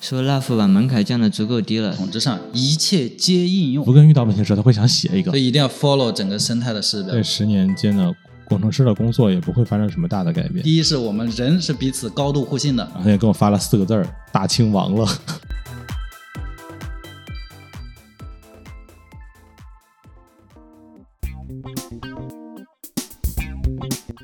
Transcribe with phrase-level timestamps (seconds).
[0.00, 5.38] 说 Love 把门槛降的足够低了，统治上一切皆应用福，根遇到问题的时候，他会想写一个所。
[5.38, 7.22] 以一定要 follow 整个生态的势这表。
[7.22, 8.10] 十年间的
[8.46, 10.64] 工程师的工作也不会发生什么大的改变。
[10.64, 15.06] 第一是我们人是彼此高度互信的，然后他也给我发了四个字儿：大清亡了。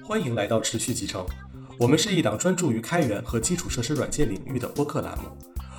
[0.02, 1.22] 欢迎来到持续集成，
[1.79, 5.24] 我们是一档专注于开源和基础设施软件领域的播客栏目。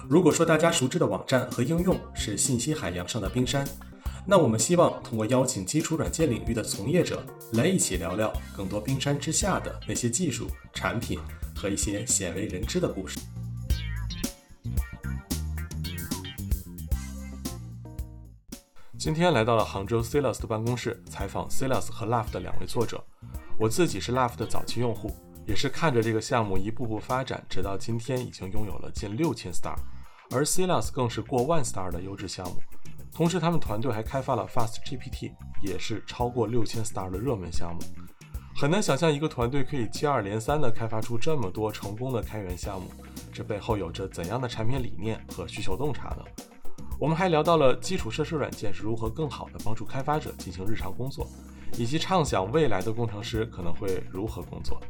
[0.10, 3.68] 如果说大家熟知的网站和应用是信息海洋上的冰山，
[4.26, 7.22] 那我们希望通过邀请基础软件领域的从业者
[7.54, 11.20] 来一起聊聊更多冰山之下的那些技术、产品
[11.54, 13.20] 和一些鲜为人知的故事。
[18.98, 23.04] 今天来到了杭州 Celos 的办公室，采访 Celos 和 Love 的两位作者。
[23.60, 25.14] 我自己是 Love 的早期用户，
[25.46, 29.76] 也是看着这个项目一步步发展，直到今天已经拥有了近六千 star，
[30.31, 32.56] 而 Celos 更是过万 star 的优质项目。
[33.14, 37.81] 同时，他们团队还开发了 Fast GPT，也是超过六千 star 的热门项目。
[38.56, 42.89] 很难想象一个团队可以接二连三地开发出这么多成功的开源项目，
[43.31, 46.23] 这背后有着怎样的产品理念和需求洞察呢？
[47.00, 51.28] 我们还聊到了基础设施软件是如何更好地帮助开发者进行日常工作，
[51.78, 54.81] 以及畅想未来的工程师可能会如何工作。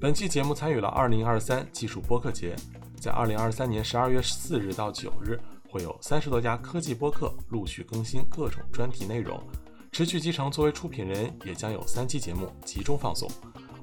[0.00, 2.56] 本期节目参与了2023技术播客节，
[3.00, 5.38] 在二零二三年十二月四日到九日，
[5.70, 9.40] 会有三十多家科技播客陆续更新各种专题内容。
[9.92, 13.28] 持续集成作为出品人，也将有三期节目集中放送。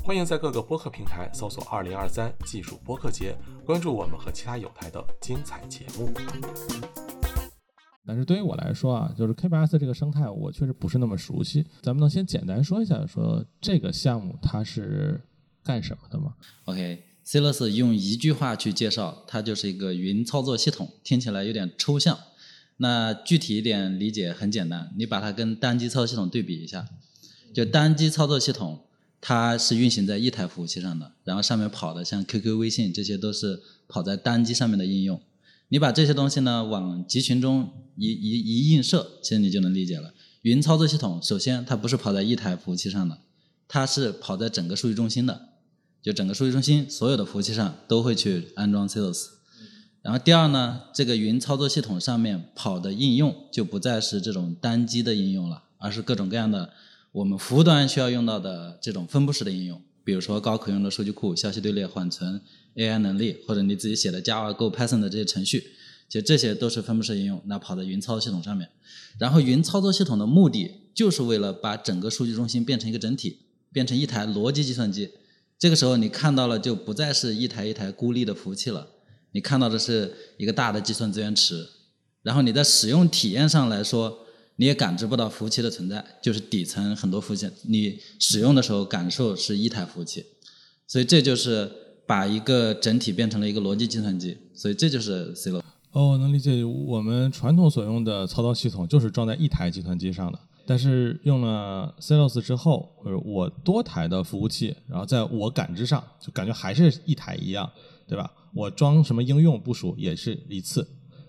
[0.03, 6.09] 欢迎在各个播客平台搜索二零二三技术播客节”，关注我们和其他有台的精彩节目。
[8.05, 11.65] 但是对于我来说啊，就是 K8S 这个生态，我确实不是那么熟悉。
[11.81, 15.19] 咱们能先简单说一下，说这个项目它是
[15.63, 16.35] 干什么的吗？
[17.25, 22.19] C l s 用一句话去介绍，它就是一个云操作系统，听起来有点抽象。
[22.77, 26.87] 那具体一点理解很简单，你把它跟单机操作系统对比一下。
[27.51, 28.81] 就单机操作系统，
[29.19, 35.19] 它是运行在一台服务器上的，然后上面跑的像 QQ、微信这些都是跑在单机上面的应用。
[35.69, 40.13] 你把这些东西呢往集群中一一一映射，其实你就能理解了。
[40.43, 43.17] 云操作系统首先它不是跑在一台服务器上的，
[43.67, 45.54] 它是跑在整个数据中心的。
[46.05, 49.25] 就整个数据中心所有的服务器上都会去安装 Celos。
[50.03, 56.71] 然后第二呢，这个云操作系统上面跑的应用就不再是这种单机的应用了，而是各种各样的
[57.11, 62.39] 我们服务端需要用到的这种分布式的应用，比如说高可用的数据库、消息队列、缓存、
[62.75, 65.71] AI 能力，或者你自己写的 Java、Go、Python 的这些程序，
[66.07, 68.69] 其实这些都是分布式应用，那跑在云操作系统上面。
[69.17, 73.39] 然后云操作系统的目的就是为了把整个数据中心变成一个整体，
[73.71, 75.09] 变成一台逻辑计算机。
[75.57, 78.87] 这个时候你看到了就不再是一台一台孤立的服务器了，
[79.31, 81.67] 你看到的是一个大的计算资源池，
[82.21, 84.19] 然后你在使用体验上来说，
[84.57, 90.25] 你也感知不到服务器的存在，就是底层很多服务器，你使用的时候感受是一台服务器，
[90.87, 91.71] 所以这就是
[92.05, 95.63] 把一个整体变成了一个逻辑计算机，所以这就是 C 罗。
[95.91, 96.63] 哦，我能理解。
[96.63, 107.71] 我们传统所用的操作系统就是装在一台计算机上的，但是用了 Celos 之后，呃，我多台的服务器，然后在我感知上就感觉还是一台一样，
[108.07, 108.31] 对吧？
[108.53, 110.87] 我装什么应用部署也是一次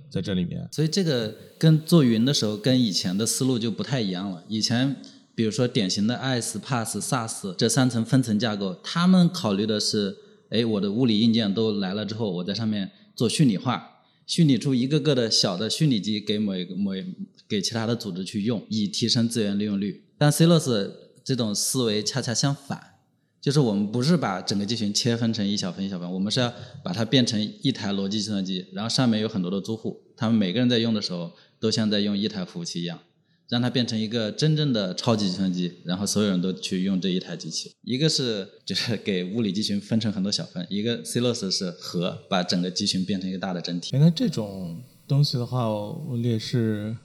[0.08, 0.66] 在这里面。
[0.72, 4.42] 所以这个跟做云的时候跟以前的思路就不太一样了。
[4.48, 4.96] 以前
[5.34, 10.16] 比如说典型的 IaaS、PaaS、SaaS 这三层分层架构，他们考虑的是，
[10.50, 16.94] 哎，我的物理硬件都来了之后，我在上面做虚拟化，虚拟出一个个的小的虚拟机给某一个某
[17.48, 20.04] 给其他的组织去用，以提升资源利用率。
[20.18, 20.92] 但 c l o s
[21.24, 22.94] 这种思维恰恰相反。
[23.38, 26.52] 就是我们不是把整个集群切分成一小份一小份，我们是要
[26.82, 31.30] 把它变成一台逻辑计算机，然后上面有很多的租户，他们每个人在用的时候
[31.60, 32.98] 都像在用一台服务器一样，
[33.48, 37.70] 让它变成一个真正的超级计算机，然后所有人都去用这一台机器。
[37.82, 43.94] 一个是就是 给物理集群分成很多小份，一个 c l o s 是和把整个集群变成一个大的整体。
[43.94, 46.96] 哎，那这种东西的话，我也是，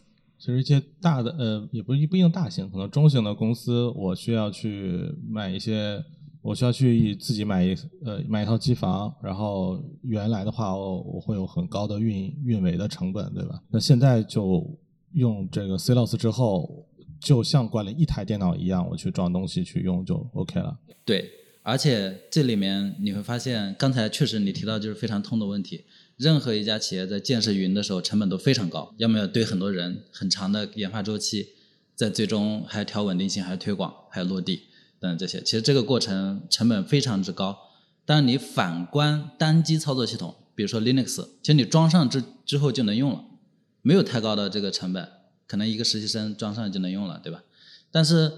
[0.41, 6.03] 其实一些大的呃，也不不一定大型，可能中型的公司，我需要去买一些。
[6.43, 13.61] 我需要去自己买一呃买一套机房，然后原来的话我我会有很高的运运维的成本，对吧？
[13.69, 14.67] 那现在就
[15.13, 16.87] 用这个 CLOS 之后，
[17.19, 20.75] 就像管理一台电脑一样，我去装东西去用就 OK 了。
[21.05, 21.29] 对，
[21.61, 25.85] 而且这里面你会发现，刚才确实你提到就是非常痛的问题。
[26.21, 31.49] 任何一家企业在建设云的时候，成本都非常高，要么要堆很多人，很长的研发周期，
[31.95, 34.67] 在最终还要调稳定性，还要推广，还要落地。
[34.99, 37.57] 等这些，其实这个过程成本非常之高。
[38.05, 43.25] 但你反观单机操作系统，比如说 Linux，其实你装上之之后就能用了，
[43.81, 45.09] 没有太高的这个成本，
[45.47, 47.43] 可能一个实习生装上就能用了，对吧？
[47.91, 48.31] 但是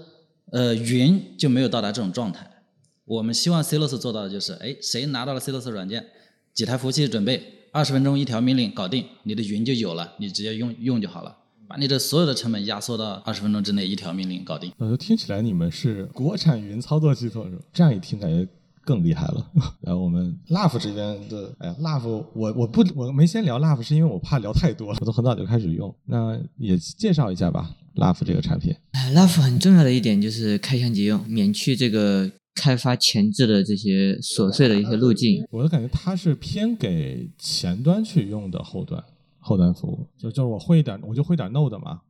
[0.52, 2.62] 呃，云就没有到达这种状态。
[3.04, 6.06] 我们希望 c l o s 做到的就是，哎，谁拿到了 c l o s 软件，
[6.54, 11.36] 几台服务器准备，二十分钟一条命令搞定，你的云就有了，你直接用用就好了。
[11.66, 14.70] 把你的所有的成本压缩到二十分钟之内，一条命令搞定。
[14.78, 17.62] 呃，听起来你们是国产云操作系统是吧？
[17.72, 18.48] 这样一听感觉
[18.84, 19.50] 更厉害了。
[19.82, 25.92] 然后我们 Love 这边的，哎呀，Love 我我不我没先聊 Love，是因为我怕聊太多，我从很早就开始用。
[26.04, 28.72] 那也介绍一下吧，Love 这个产品。
[29.12, 35.44] Love 很重要的一点就是开箱即用，免去这个开发前置的这些琐碎的一些路径。
[35.50, 39.02] 我就感觉它是偏给前端去用的后端。
[39.46, 42.00] 后端服务就就是我会一点，我就会点 Node 嘛，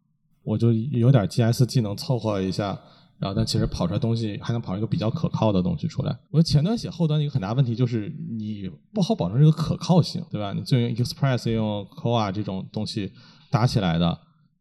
[0.45, 2.81] 我就有点 GS 技能凑合一下，
[3.19, 6.17] 然后但其实跑出来东西还能跑一个比较可靠的东西出来。
[6.31, 8.09] 我觉得前端写后端的一个很大问题就是
[8.39, 10.53] 你不好保证这个可靠性，对吧？
[10.53, 13.11] 你就用 Express 用 c o a 这种东西
[13.51, 14.17] 打起来的，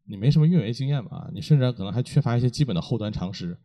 [0.07, 3.56] 你没什么运维经验嘛，你甚至可能还缺乏一些基本的后端常识。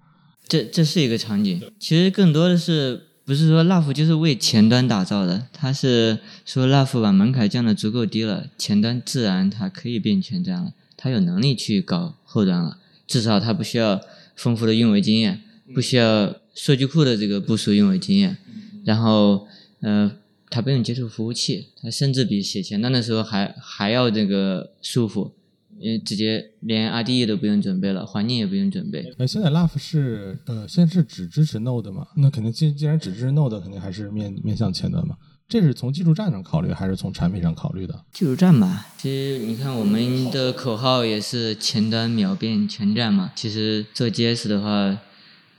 [0.48, 3.02] 这这是一个场景，其实更多的是。
[3.28, 14.00] 不是说 Love 就是为前端打造的，它是说 Love 把门槛降的足够低了，前端自然它可以变前站了，它有能力去搞后端了，至少它不需要
[14.34, 15.42] 丰富的运维经验，
[15.74, 18.38] 不需要数据库的这个部署运维经验，
[18.86, 19.46] 然后
[19.80, 20.10] 呃，
[20.48, 25.32] 它不用接触服务器，它甚至比写前端的时候还还要这个舒服。
[25.80, 29.12] 因为直接连 IDE 都不用准备了，环境也不用准备。
[29.18, 32.06] 呃，现在 Love 是呃，现在是只支持 Node 嘛？
[32.16, 35.16] 那肯定既既然只支持 Node，肯定还是面面向前端嘛。
[35.48, 38.04] 这是从技术站上考虑，还是从产品上考虑的？
[38.12, 38.86] 技术站吧。
[38.98, 43.32] 其实你看我们的口号也是前端秒变全站嘛。
[43.34, 44.70] 其实做 JS 的话，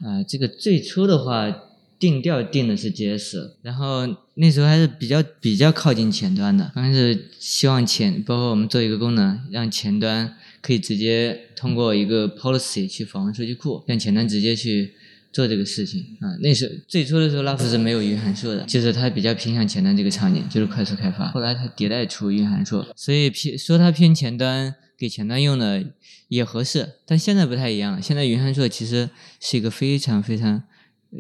[0.08, 1.64] 啊，这个最初的话。
[2.00, 4.08] 定调定的是 JS，然后
[4.40, 14.94] 那时候还是比较比较靠近前端的，刚开始希望前，包括我们做一个功能，让前端可以直接通过一个 policy 去访问数据库，让前端直接去
[15.34, 16.32] 做这个事情啊。
[16.42, 21.30] 那时候最初的时候，Love 是没有云函数的，就是它比较偏向前端这个场景，就是快速开发。
[21.32, 25.84] 后来它迭代出云函数，所以偏说它偏前端，给前端用的
[26.30, 26.88] 也合适。
[27.06, 29.10] 但现在不太一样了，现在云函数其实
[29.42, 30.64] 是一个非常非常。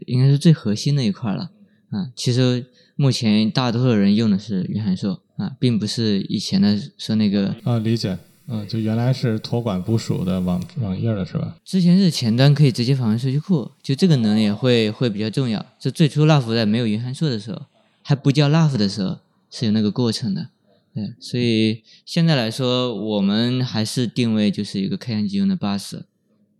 [0.06, 1.50] 应该是最核心的一块了
[1.90, 2.12] 啊！
[2.16, 2.66] 其实
[2.96, 11.58] 目前大多数人用的是云函数啊，并不是以前的说那个啊，理解，嗯，就原来是托管部署的网网页了，是吧？
[11.66, 15.66] 之前是前端可以直接访问数据库，就这个能力会会比较重要。
[15.80, 17.62] 就最初 Love 在没有云函数的时候，
[18.04, 19.18] 还不叫 Love 的时候，
[19.50, 20.50] 是有那个过程的，
[20.94, 21.14] 对。
[21.20, 26.02] 所以现在来说，我们还是定位就是一个开源即用的 Bus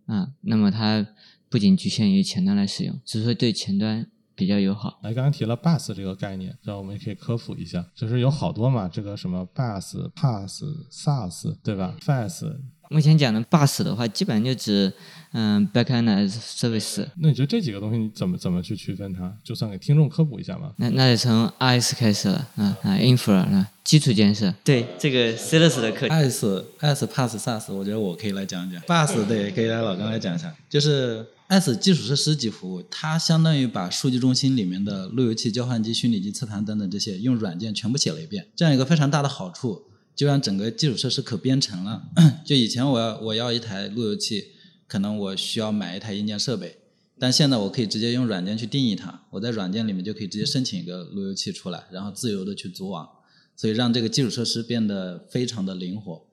[0.06, 1.06] 啊，那么它。
[1.52, 4.06] 不仅局限于前端来使用，只是说对前端
[4.40, 4.98] 比较友好。
[5.02, 12.50] 来，刚刚提了 bus 这个概念，然后我们也可以科普一下，就是有好多嘛，这个什么 bus、pass、sas，对吧 fast。
[12.90, 14.92] 目前讲的 bus 的话，基本上就指
[15.32, 17.06] 嗯 backend as service。
[17.18, 19.32] 那你觉得这几个东西你怎么怎么去区分它？
[19.44, 20.72] 就算给听众科普一下吧。
[20.76, 24.52] 那那得从 IS 开始了，啊啊，infra 啊，基础建设。
[24.64, 26.08] 对这个 sales 的课。
[26.08, 26.44] IS
[26.80, 28.82] IS pass SaaS，我觉得我可以来讲讲。
[28.82, 31.24] bus 对，可以来老刚来讲一下，就是。
[31.50, 38.46] S 基础设施级服务，它相当于把数据中心里面的路由器、交换机、虚拟机、磁盘等等这些用软件全部写了一遍。
[38.54, 39.82] 这样一个非常大的好处，
[40.20, 42.02] 就让整个基础设施可编程了。
[42.44, 44.48] 就以前我要我要一台路由器，
[44.86, 46.76] 可能我需要买一台硬件设备，
[47.18, 53.08] 但现在我可以直接用软件去定义它，我在软件里面就可以直接申请一个路由器出来，然后自由的去组网，
[53.56, 56.26] 所以让这个基础设施变得非常的灵活。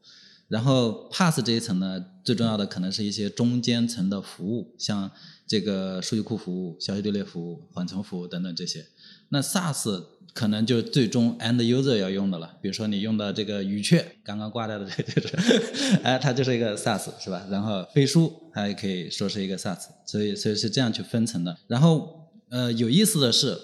[0.50, 5.10] 然后 Pass 这一层呢，最重要的可能是一些中间层的服务，像
[5.48, 8.86] 这个数据库服务、消息队列服务、缓存服务等等这些。
[9.29, 10.03] 那 SaaS
[10.38, 15.36] 可能就最终 End User 要用的了，比如说你用的这个语雀，刚刚挂掉的这就是，
[16.06, 17.44] 哎，它就是一个 SaaS 是吧？
[17.50, 21.58] 然后飞书它也可以说是一个 SaaS，所以所以是这样去分层的。
[21.65, 23.58] 然后呃有意思的是，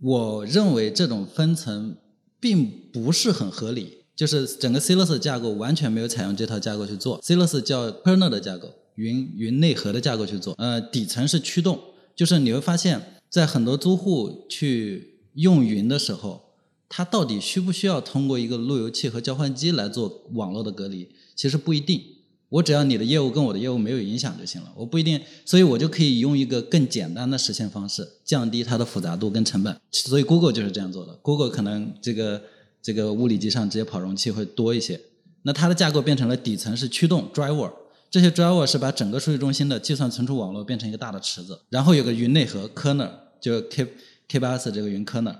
[0.00, 1.96] 我认为这种分层
[2.38, 3.98] 并不是很合理。
[4.16, 10.54] 就是整个 c l o s 架构完全没有采用这套架构去做 c l o s 叫 kernel 的架构，云云内核的架构去做。
[10.58, 11.80] 呃，底层是驱动，
[12.14, 16.54] 就是你会发现在很多租户去用云的时候，
[16.88, 21.08] 它到底需不需要通过一个路由器和交换机来做网络的隔离？
[21.36, 22.02] 其实不一定，
[22.48, 29.80] 我只要你的业务跟我的业务没有影响就行了，我不一定，所以我就可以用一个更简单的实现方式，降低它的复杂度跟成本。
[29.90, 32.42] 所以 Google 就是这样做的，Google 可能这个
[32.82, 35.00] 这个物理机上直接跑容器会多一些，
[35.42, 37.72] 那它的架构变成了底层是驱动 driver。
[38.10, 43.08] 这些 driver 是把整个数据中心的计算存储网络变成一个大的池子，然后有个云内核 kernel，
[43.40, 43.86] 就 keep
[44.30, 45.34] K8s 这个云科呢，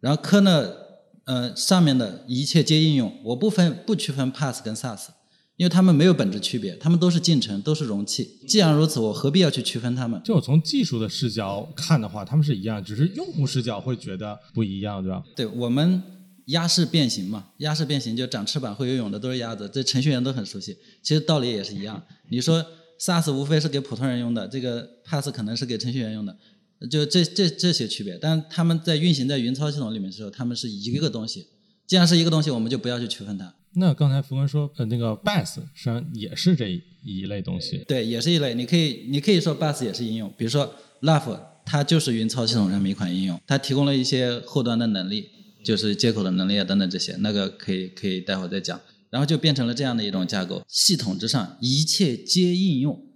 [0.00, 0.70] 然后科呢，
[1.24, 5.08] 呃，上面的一切皆应用，我不分不区分 PaaS 跟 SaaS，
[5.56, 8.38] 因为他们没有本质区别，他们都是进程，都是容器。
[8.48, 10.18] 既然如此，我何必要去区分他们？
[10.24, 15.22] 就从技术的视角看的话，他们是一样，只是用户视角会觉得不一样，对吧？
[15.36, 16.02] 对，我们
[16.46, 20.76] 鸭式变形嘛，鸭式变形就长翅膀会游泳的都是鸭子，这程序员都很熟悉。
[21.02, 22.64] 其实道理也是一样，你说
[22.98, 26.34] SaaS 无非是给普通人用的，这个 PaaS 可能是给程序员用的。
[26.88, 31.46] 就这这这些区别，但他们在运行在云操系统里面的时候，他们是一个东西。
[31.86, 33.52] 既然是一个东西，我们就不要去区分它。
[33.74, 36.68] 那刚才福文说，呃，那个 Bass 实际上也是这
[37.02, 37.84] 一类东西。
[37.86, 38.54] 对，也是一类。
[38.54, 40.72] 你可以你可以说 Bass 也是应用，比如说
[41.02, 45.28] Love，它就是云操系统上面一款应用，它提供了一些后端的能力，
[45.64, 48.80] 就是接口的能力啊等等这些，那个可以可以待会儿再讲。
[49.10, 53.09] 然后就变成了这样的一种架构：系统之上一切皆应用。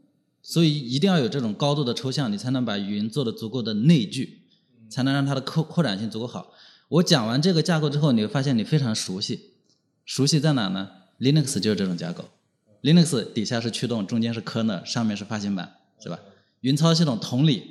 [0.47, 4.43] 所以一定要有这种高度的抽象，你才能把云做的足够的内聚，
[4.91, 6.53] 才能让它的扩扩展性足够好。
[6.91, 9.53] 我讲完这个架构之后，你会发现你非常熟悉。
[10.05, 12.27] 熟悉在哪呢？Linux 就是这种架构
[12.83, 16.21] ，Linux 底下是驱动，中间是 kernel，上面是发行版，是吧？
[16.61, 17.63] 云操系统同理，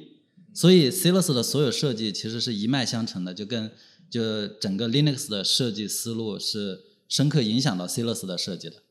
[0.53, 3.71] 所以 c l u s 的所有设计其实是一脉相承的，就跟
[4.09, 8.82] 就整个 Linux 的设计思路是深刻影响到 c l u s 的设计的。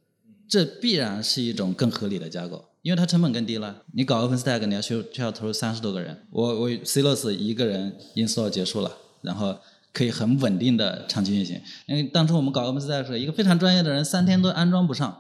[0.53, 2.63] 这必然是一种更合理的架构。
[2.83, 8.93] 因为它成本更低了，你搞 OpenStack 你要需需要投入三十多个人，我我 c l o s 一个人 install 结束了，
[9.23, 9.57] 然后
[9.95, 11.59] 可以很稳定的长期运行。
[11.87, 15.17] 因为当初我们搞 OpenStack 时候，一个非常专业的人三天都安装不上，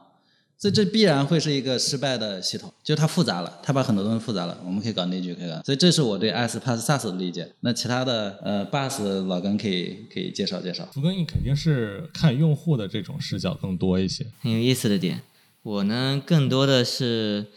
[0.62, 5.60] 所以这必然会是一个失败的系统，就它复杂了，它把很多东西复杂了，我们可以搞内聚可以搞。
[5.64, 7.52] 所以这是我对 IaaS、Pass、SaaS 的理解。
[7.62, 10.88] 那其他的呃 BaaS 老根可以可以介绍介绍。
[10.92, 15.22] 福哥，你肯定是看用户的这种视角更多一些，很有意思的点。
[15.64, 17.48] 我呢，更多的是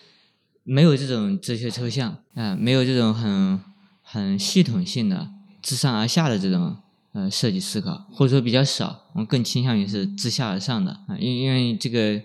[0.64, 3.62] 没有这种哲学抽象啊，没有这种很
[4.02, 5.30] 很系统性的
[5.62, 6.76] 自上而下的这种
[7.14, 9.04] 呃设计思考，或者说比较少。
[9.14, 12.20] 我更倾向于是自下而上的啊，因因为这个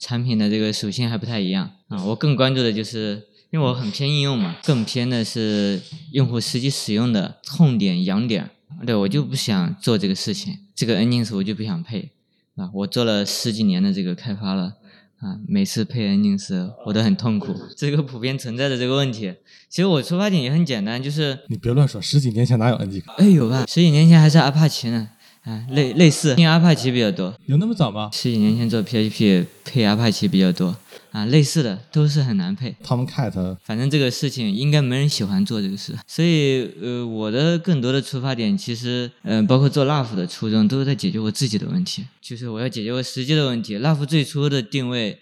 [0.00, 2.02] 产品的这个属性还不太一样啊。
[2.06, 5.80] 我更关注的就是，因为我很偏应用嘛，更偏的是
[6.10, 8.50] 用户实际使用的痛点痒点。
[8.84, 12.10] 对我就不想做这个事情，这个 Nginx 我就不想配
[12.56, 12.70] 啊。
[12.74, 14.78] 我做了十几年的这个开发了。
[15.20, 19.34] 啊，每次配 Nginx 我都很痛苦，这个普遍存在的这个问题。
[19.68, 23.02] 其实我出发点也很简单，就是你别乱说，十几年前哪有 Nginx？
[23.18, 23.66] 哎，有吧？
[23.68, 25.10] 十几年前还是阿帕奇呢。
[25.50, 27.34] 啊，类类似听阿帕奇比较多。
[27.46, 28.08] 有那么早吗？
[28.12, 30.76] 十几年前做 PHP 配阿帕奇比较多。
[31.10, 32.76] 啊，类似的都是很难配。
[32.84, 43.76] Tomcat，反正这个事情应该没人喜欢做这个事，所以呃，我的更多的出发点其实，嗯，包括做 LAF 的初衷都是在解决我自己的问题，就是我要解决我实际的问题。
[43.76, 45.18] LAF 最初的定位，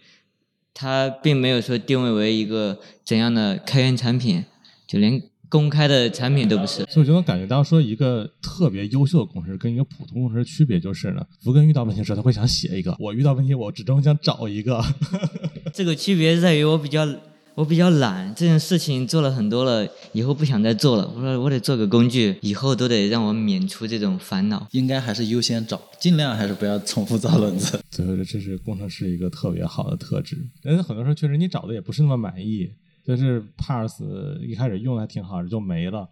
[0.75, 4.45] 它并没有说定位为一个怎样的开源产品，
[4.87, 5.23] 就连。
[5.49, 14.83] 公开的产品都不是，所以我就能感觉到说，一个特别优秀的工程师跟一个普通工程师区别就是呢，福根遇到问题时候他会想写一个，我遇到问题我只能想找一个。
[15.73, 17.07] 这个区别在于我比较
[17.55, 21.11] 我比较懒，这件事情做了很多了，以后不想再做了。
[21.17, 24.69] 我说我得做个工具，以后都得让我免除这种烦恼。
[24.73, 27.81] 应该还是优先找，尽量还是不要重复造轮子。
[27.91, 30.39] 所以这是工程师一个特别好的特质。
[30.63, 32.71] 但是很多时候确实你找的也不是那么满意。
[33.17, 36.07] 就是 Pars 一开始用的还挺好的，就没了，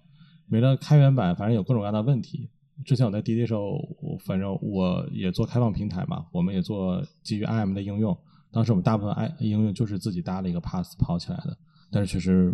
[0.47, 2.49] 没了开源版，反正有各种各样的问题。
[2.87, 3.79] 之前我在滴滴时候，
[4.25, 8.17] 反正我也做开放平台嘛，我们也做基于 IM 的应用。
[8.51, 11.55] 当时我们大部分 I 应用就是自己搭了一个 Parse 跑起来的，
[11.91, 12.51] 但是确实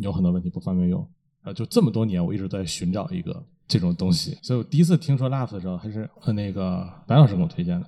[0.00, 1.04] 有很多问题不方便用。
[1.42, 4.38] 啊，就这么多年，我一直在寻找一个这种东西。
[4.42, 7.86] 所以我第一次听说 Laugh 的时候，还是和那个白老师给我推荐的，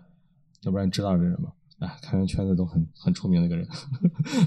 [0.62, 1.52] 要不然你知道这人吗？
[1.78, 3.66] 哎，开源圈子都很很出名的一个人，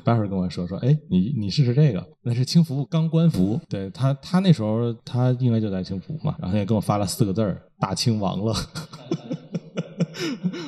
[0.03, 8.53] 待会儿跟我说说，哎，你你试试这个，那是轻服刚官服，对他他那时候他应该就在轻服嘛，然后他也给我发了四个字儿，大清亡了。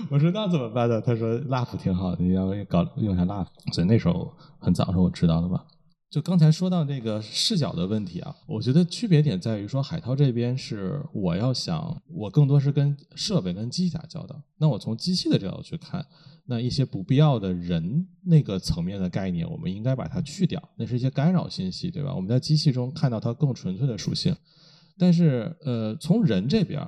[0.10, 1.01] 我说那怎么办呢？
[1.01, 5.65] 他说 Laugh 挺好的，你要搞用一下 Laugh，所以那时候很早的时候我知道的吧。
[6.10, 14.39] 就刚才说到这个视角的问题啊，我觉得区别点在于说，海涛这边是我要想，我更多是跟设备跟机器打交道。
[14.60, 16.05] 那我从机器的角度去看，
[16.45, 22.13] 那一些不必要的人那个层面的概念，我们应该把它去掉，那是一些干扰信息，对吧？
[22.13, 24.35] 我们在机器中看到它更纯粹的属性。
[24.97, 26.81] 但是，呃，从人这边，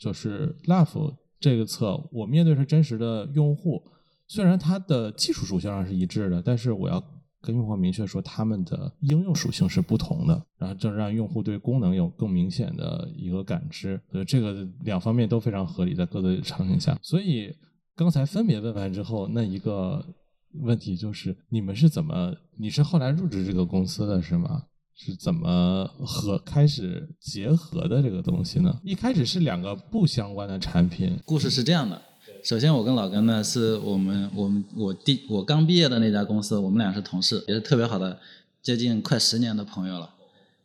[0.00, 3.82] 就是 Love 这个侧，我面对是真实的用户，
[4.26, 7.02] 虽然它的技术属性上是一致的，但是我要。
[7.42, 14.00] 跟用户明确说，他们的应用属性是不同的，然后就让用户对功能有更明显的一个感知。
[14.10, 16.98] 所以这个两方面都非常合理，在各自场景下。
[17.00, 17.54] 所以
[17.96, 20.04] 刚才分别问完之后，那一个
[20.52, 22.34] 问题就是，你们是怎么？
[22.58, 24.64] 你是后来入职这个公司的是吗？
[24.94, 28.78] 是怎么合开始结合的这个东西呢？
[28.84, 32.00] 一开始是两个不相关的产品，故事是这样的。
[32.44, 38.18] 首先，我跟老根呢是我们我们我第我刚毕业的那家公司，我们俩是同事，也是特别好的，
[38.60, 40.10] 接近快十年的朋友了。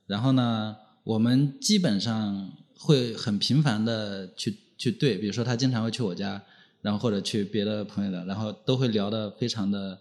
[0.06, 6.42] 然后呢，我们基本上会很频繁的去去对，比如说他经常会去我家，
[6.82, 9.98] 然后或者去别的朋友的，然后都会聊得非常的，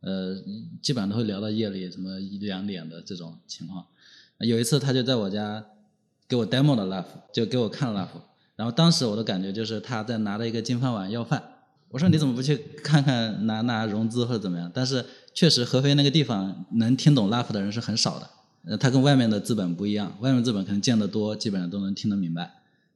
[0.00, 0.34] 呃，
[0.82, 3.84] 基本上都会聊到夜里什么一两点的这种情况。
[4.40, 5.64] 有一次他就在我家
[6.28, 8.08] 给我 demo 的 Love，就给我看 Love。
[8.56, 11.42] 然后当时我的感觉就是他在拿着一个金饭碗要饭，
[11.90, 14.70] 我说你怎么不去看看拿拿融资或者怎么样？
[14.74, 15.04] 但是
[15.34, 18.30] 确实合肥那个地方能听懂 love 的人是很少的，
[18.64, 22.50] 呃，他跟外面的资本不一样，外面资本可能见得多，基本上都能听得明白。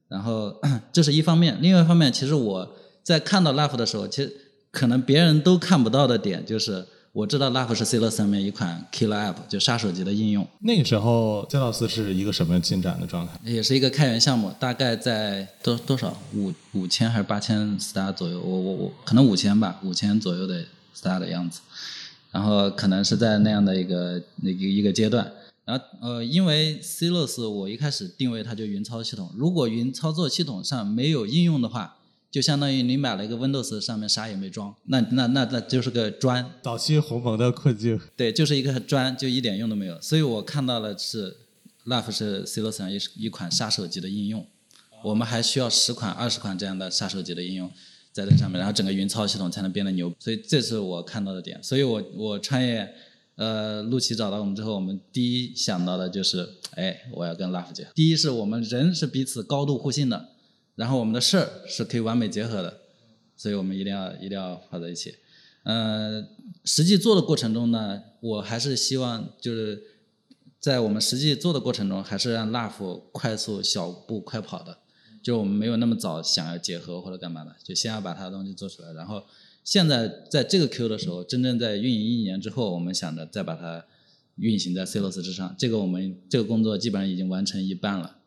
[0.07, 0.59] 然后
[0.91, 4.33] 这是一方面，另外一方面，其实我在看到 Laugh 的时候，其实
[4.71, 6.85] 可能别人都看不到的点就是。
[7.13, 10.47] 我知道 Laugh 是 C 乐上面一款 Killer App，就杀手级的应用。
[10.61, 13.33] 那个时候 c 乐斯是一个什么进展的状态？
[13.43, 18.39] 也是一个开源项目，大概在多多少五五千还是八千 star 左右？
[18.39, 20.63] 我我我可能五千吧，五千左右的
[20.95, 21.59] star 的样子。
[22.31, 25.29] 然后可能是在那样的一个那个一个阶段。
[25.65, 31.97] 然后呃，因为 C 乐斯我一开始定位它就云操作系统，如果云操作系统上没有应用的话。
[32.31, 36.49] 就相当于你买了一个 Windows，上面啥也没装，那那那那就是个砖。
[36.61, 37.99] 早期鸿蒙的困境。
[38.15, 39.99] 对，就是一个砖，就一点用都没有。
[39.99, 41.35] 所以我看到了是
[41.85, 44.47] ，Love 是 C 罗上一一款杀手级的应用，
[45.03, 47.69] 我们还需要十款、二十款这样的杀手级的应用
[48.13, 50.13] 在这上面，然后整个云操系统才能变得牛。
[50.17, 51.61] 所以这是我看到的点。
[51.61, 52.93] 所以我我创业，
[53.35, 57.91] 呃，陆琪找到我们之后，我们第一想到的就是，哎，我要跟 Love 结合。
[57.93, 60.29] 第一是我们人是彼此高度互信的。
[60.75, 62.79] 然后我们的事儿是可以完美结合的，
[63.35, 65.15] 所以我们一定要一定要放在一起。
[65.63, 66.25] 呃，
[66.65, 69.83] 实际做的过程中呢，我还是希望就是
[70.59, 74.79] 在我们实际做的过程中，还是让 Love 快速小步快跑的。
[75.21, 78.91] 就我们没有那么早想要结合或者干嘛的，就先要把它的东西做出来。
[78.93, 79.23] 然后
[79.63, 83.85] 现在在这个 Q 的时候，真正在运营一年之后，我们想着再把它
[84.37, 85.55] 运行在 CLOS 之上。
[85.59, 88.17] 这个我们这个工作基本上已经完成一半了。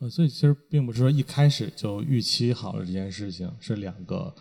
[0.00, 4.34] 呃，所以其实并不是说一开始就预期好了这件事情，是两个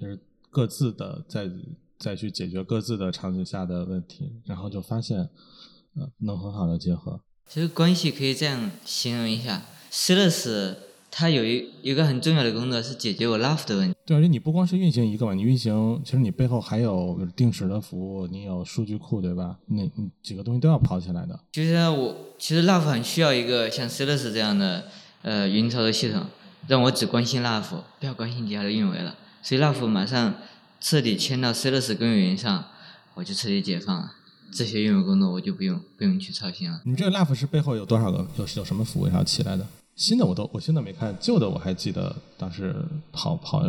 [0.00, 0.18] 就是
[0.50, 1.50] 各自的再
[1.98, 7.20] 再去解决各自的场景下的问题，然后就发现呃能很好的结合。
[7.48, 10.76] 其实关系可以这样形容一下 s a l s
[11.10, 13.94] 它有一一个很重要的工作是解决我 Love 的问题。
[14.04, 19.56] 对，而且你不光是运行一个嘛，你运行其实你背后还有定时的服务，你有数据库，对吧？
[19.66, 19.82] 那
[20.22, 21.38] 几个东西都要跑起来的。
[21.52, 24.84] 就是我其实 Love 很需要一个像 s a l s 这样的。
[25.20, 26.24] 呃，云操作系统
[26.68, 29.16] 让我只关心 Love，不要关心其他的运维了。
[29.42, 30.32] 所以 Love 马上
[30.80, 32.66] 彻底迁到 c l s 公有云上，
[33.14, 34.12] 我就彻底解放了。
[34.52, 36.80] 这些运维工作我就不用不用去操心了。
[36.84, 39.66] 你这个 Love 是背后有多少个有有什么服务要起来的？
[39.98, 42.74] 新的我都我现在没看，旧的我还记得当时
[43.12, 43.64] 跑跑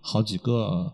[0.00, 0.90] 好几个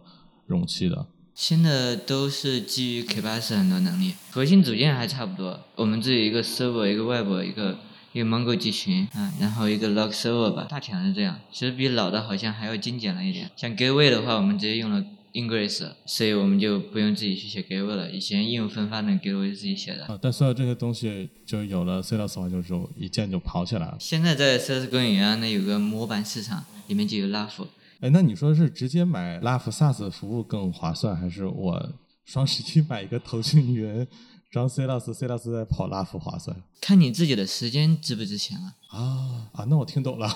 [0.47, 1.07] 容器的。
[1.35, 5.61] 新的都是基于 K8s 很多能力，核心组件还差不多。
[5.77, 7.77] 我们这有一个 Server，一个 Web，一个。
[8.13, 11.39] 一个 Mongo 集群，嗯，然后一个 Log Server 吧，大体上是这样。
[11.53, 13.49] 其实比老的好像还要精简了一点。
[13.55, 18.11] 像 Gateway 的话，我们直接用了 Ingress，所以我们就不用自己去写 Gateway 了。
[18.11, 20.07] 以前应用分发的 Gateway 自己写的。
[20.07, 23.97] 啊，但所有这些东西就有了 c 的话，就是一键就跑起来了。
[24.01, 27.67] 现在在 c l s 公园啊，那有个模板市场，里面就有 Love。
[28.01, 31.93] 哎，那你说是直接买 Love SaaS 服务更划算，还是我
[32.25, 34.07] 双十一买一个腾讯云？
[34.51, 38.73] 装 C 老师，C 老师在跑拉夫划算，看你自己的时间值不值钱了。
[38.89, 40.29] 啊啊，那我听懂了。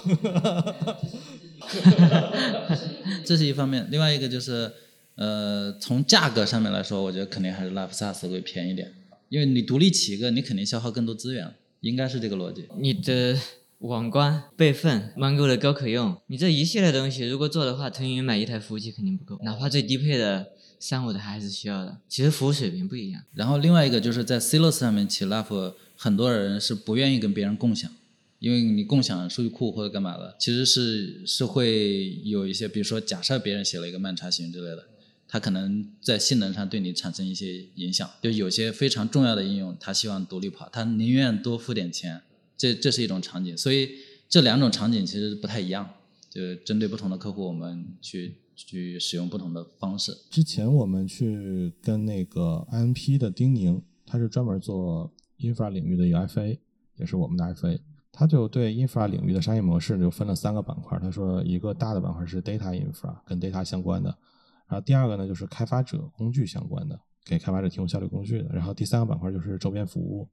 [3.27, 4.73] 这是一方面，另外一个就是，
[5.17, 8.93] 呃，从价格上面来说，我觉得肯定还是 Love SaaS 会便宜点，
[9.29, 12.67] 因为你独立起一个，你肯定消耗更多资源，应该是这个逻辑。
[12.79, 13.39] 你的
[13.79, 20.49] 网关、备份、 Mongo 的高可用，你这一系列东西如果做的话，腾云买一台服务器肯定不够，哪怕最低配的。
[20.81, 23.23] 三五的还是需要的，其实服务水平不一样。
[23.33, 27.91] 然后另外一个就是在 c l o s 上面起 Love，很多人是不愿意跟别人共享，
[28.39, 34.85] 因为你共享数据库或者干嘛的，其实是是会有一些，比如说假设别人写了一个慢查询之类的，
[35.35, 38.09] 他可能在性能上对你产生一些影响。
[38.23, 42.23] 就有些非常重要的应用，他希望独立跑，他宁愿多付点钱，
[42.57, 43.59] 这这是一种场景。
[43.59, 43.91] 所以
[44.29, 45.91] 这两种场景其实不太一样，
[46.31, 48.37] 就针对不同的客户，我们去。
[48.57, 50.17] 去使用不同的方式。
[50.31, 56.57] 之前我们去跟那个 INP 的丁宁，他是专门做 infra 领域的一个 FA，
[56.95, 57.77] 也是我们的 FA。
[58.13, 60.97] 他就对 infra 领域的商业模式就分了三个板块。
[61.01, 64.09] 他说，一个大的板块是 data infra，跟 data 相关的；
[64.67, 70.29] 然后第二个呢就是开发者工具相关的，给开发者提供效率工具的；然后第三个板块就是周边服务。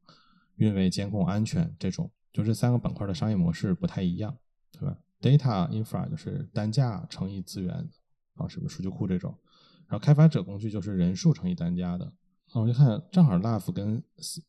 [0.58, 4.38] 运维、监控、安全这种，就这三个板块的商业模式不太一样，
[4.72, 7.74] 对吧？Data infra 就是单价乘以资源，
[8.36, 9.36] 啊，是不是数据库这种？
[9.88, 12.06] 然后开发者工具就是人数乘以单价的。
[12.52, 14.04] 啊，我就看正好 Love 跟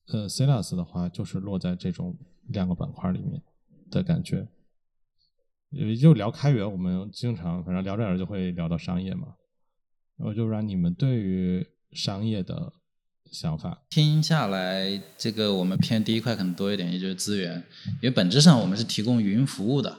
[0.09, 2.15] 呃 c e l a s 的话，就是落在这种
[2.49, 3.41] 两个板块里面
[3.91, 4.47] 的感觉。
[5.71, 9.29] 也就聊开源，我们经常反正聊着聊着就会聊到商业嘛。
[10.19, 12.73] 我就让你们对于商业的
[13.31, 13.83] 想法。
[13.91, 17.65] 听下来，这个我们偏第一块可能多一点，也就是资源，
[18.01, 19.99] 因为本质上我们是提供云服务的，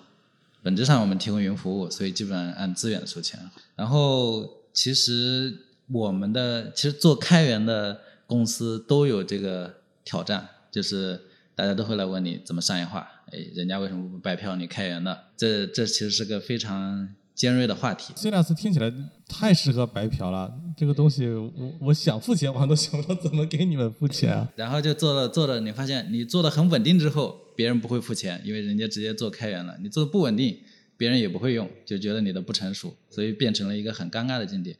[0.62, 3.40] 本质上我们提供云服务，所以基本上按资源收钱。
[3.76, 11.20] 然后其实我们的其实做开源的公司都有这个挑战，就是
[11.56, 13.08] 大家都会来问你怎么商业化。
[13.32, 15.26] 哎，人家为什么不白嫖你开源的？
[15.36, 18.14] 这这其实是个非常尖锐的话题。
[18.16, 18.92] C 听起来
[19.28, 24.52] 太适合白嫖了，这个东西我我想付钱，我都想不到怎么给你们付钱啊。
[24.56, 29.78] 然后就做了做了，你发现你做的很稳定之后，别人不会付钱，因为人家直接做开源了。
[29.82, 30.60] 你做的不稳定，
[30.98, 34.76] 别人也不会用，就觉得你的不成熟，所以变成了一个很尴尬的境地。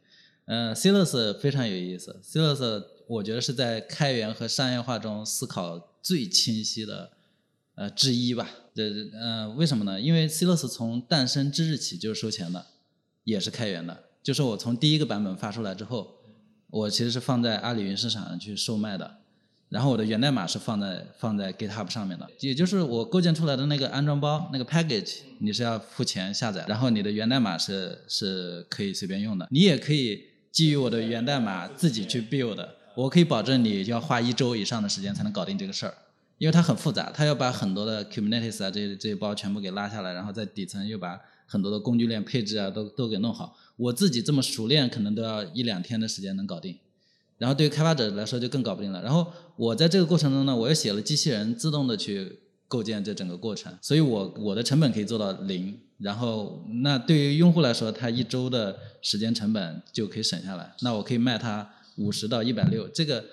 [0.46, 0.92] 嗯，C
[1.40, 2.40] 非常有意思，C
[3.06, 7.10] 我觉得是在开源和商业化中思考最清晰的。
[7.76, 8.84] 呃，之一吧，这
[9.20, 10.00] 呃，为什么呢？
[10.00, 12.64] 因为 C 乐 s 从诞生之日起就是收钱的，
[13.24, 14.04] 也是开源的。
[14.22, 16.14] 就是我从第一个版本发出来之后，
[16.70, 19.18] 我其实是放在阿里云市场上去售卖的，
[19.68, 35.94] 然后我的源代码是放在放在 GitHub 上面的，也就是我构建出来的那个安装包那个 package，你是要付钱下载，然后你的源代码是是可以随便用的，你也可以基于我的源代码自己去 build，我可以保证你要花一周以上的时间才能搞定这个事儿。
[36.38, 43.56] 因为它很复杂，它要把很多的 Kubernetes 啊这些这些包全部给拉下来，然后在底层又把很多的工具链配置啊都都给弄好。
[43.76, 46.76] 我自己这么熟练，可能都要一两天的时间能搞定。
[47.38, 49.00] 然后对于开发者来说就更搞不定了。
[49.02, 55.78] 然后我在这个过程中呢，我又写了机器人自动的去构建这整个过程，所以我我的成本可以做到零。
[55.98, 60.74] 然后那对于用户来说，他一周的时间成本就可以省下来。
[60.80, 63.24] 那我可以卖他五十到一百六，这个。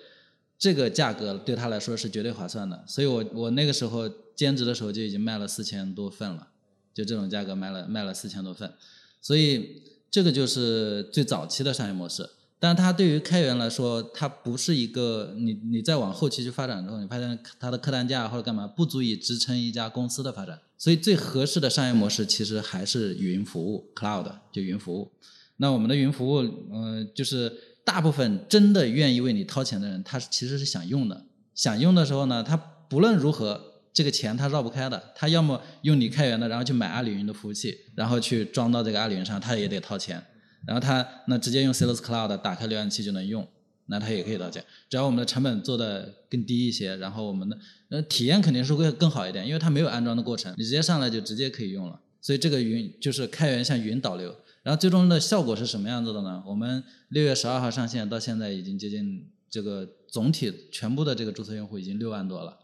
[0.61, 6.49] 这个价格对他来说是绝对划算的，所以我我那个时候兼职的时候就已经卖了四千多份了，
[6.93, 8.71] 就这种价格卖了卖了四千多份，
[9.19, 12.29] 所以这个就是最早期的商业模式。
[12.59, 25.11] 但它对于开源来说，它不是一个你你再往后期去发展之后，你发现它的客单价或者干嘛不足以支撑一家公司的发展，所以最合适的商业模式其实还是云服务 （cloud） 就云服务。
[25.57, 27.70] 那我们的云服务，嗯，就是。
[27.83, 31.25] 大部分真的愿意为你掏钱的人，他其实是想用的。
[31.55, 33.59] 想用的时候呢，他不论如何，
[33.93, 35.11] 这个钱他绕不开的。
[35.15, 40.23] 他要么用你开源的，然后去买阿里云的服务器，然后去装到这个阿里云上，他也得掏钱。
[40.65, 43.47] 然后他那直接用 Sales Cloud 打开浏览器就能用，
[43.87, 44.63] 那他也可以掏钱。
[44.89, 47.57] 只要我们的成本做的更低一些，然后我们的
[47.89, 51.99] 呃体验肯定是会更好一点，因为它没有安装的过程，你直接上来就直接可以用了。
[52.21, 54.35] 所以这个云就是开源向云导流。
[54.63, 56.43] 然后最终的效果是什么样子的呢？
[56.45, 62.57] 我们六月十二号上线到现在已经接近这个总体全部的这个注册用户已经六万多了，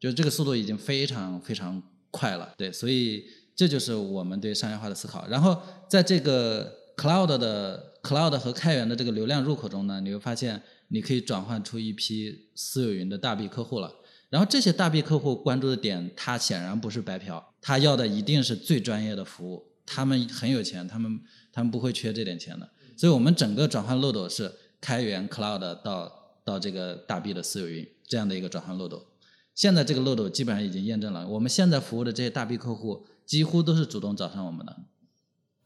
[0.00, 2.52] 就这个速度已经非常非常快了。
[2.56, 3.24] 对，所以
[3.54, 5.28] 这就是我们对商业化的思考。
[5.28, 5.56] 然后
[5.88, 13.94] 在这个 cloud 的 cloud 和开源的这个流量入口中呢，你会发现你可以转换出一批私有云的大 B 客户了。
[14.28, 19.67] 然后这些大 B 客户关注的点，他显然不是白嫖，他要的一定是最专业的服务。
[19.90, 21.18] 他们很有钱，他们
[21.50, 26.12] 他们不会缺这点钱的，所以我们整个转换漏斗是开源 cloud 到
[26.44, 29.06] 到这个大 B 的私有云这样的一个转换漏斗。
[29.54, 34.76] 现在这个漏斗基本上已经验证了，我们现在服务的这些大 B 客户几乎都是主动找上我们的，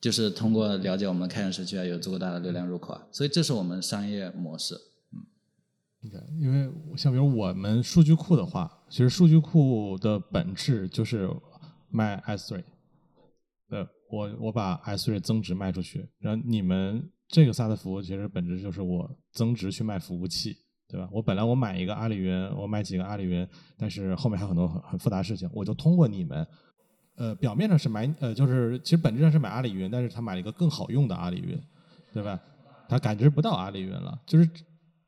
[0.00, 4.76] 就是通过了解我们开源社区啊，有足够大的流量入口啊，所以这是我们商业模式。
[5.12, 11.28] 嗯，对，因为像比如我们数据库的话，其实数据库的本质就是
[11.90, 12.62] 卖 S3，
[13.68, 13.88] 呃。
[14.12, 20.54] 我我把 S3 增值卖出去，然后你们这个 SaaS 服务其实本质就是我增值去卖服务器，
[20.86, 21.08] 对吧？
[21.10, 23.48] 我本来我买一个阿里云，我买几个阿里云，
[23.78, 26.46] 但是后面还有很多很很复杂事情，我就通过你们，
[27.16, 31.58] 呃，表面上是买，呃，就是其实本质上是买阿里云，但是他买了一个更好用的阿里云，
[32.12, 32.38] 对吧？
[32.90, 34.46] 他感知不到阿里云了，就是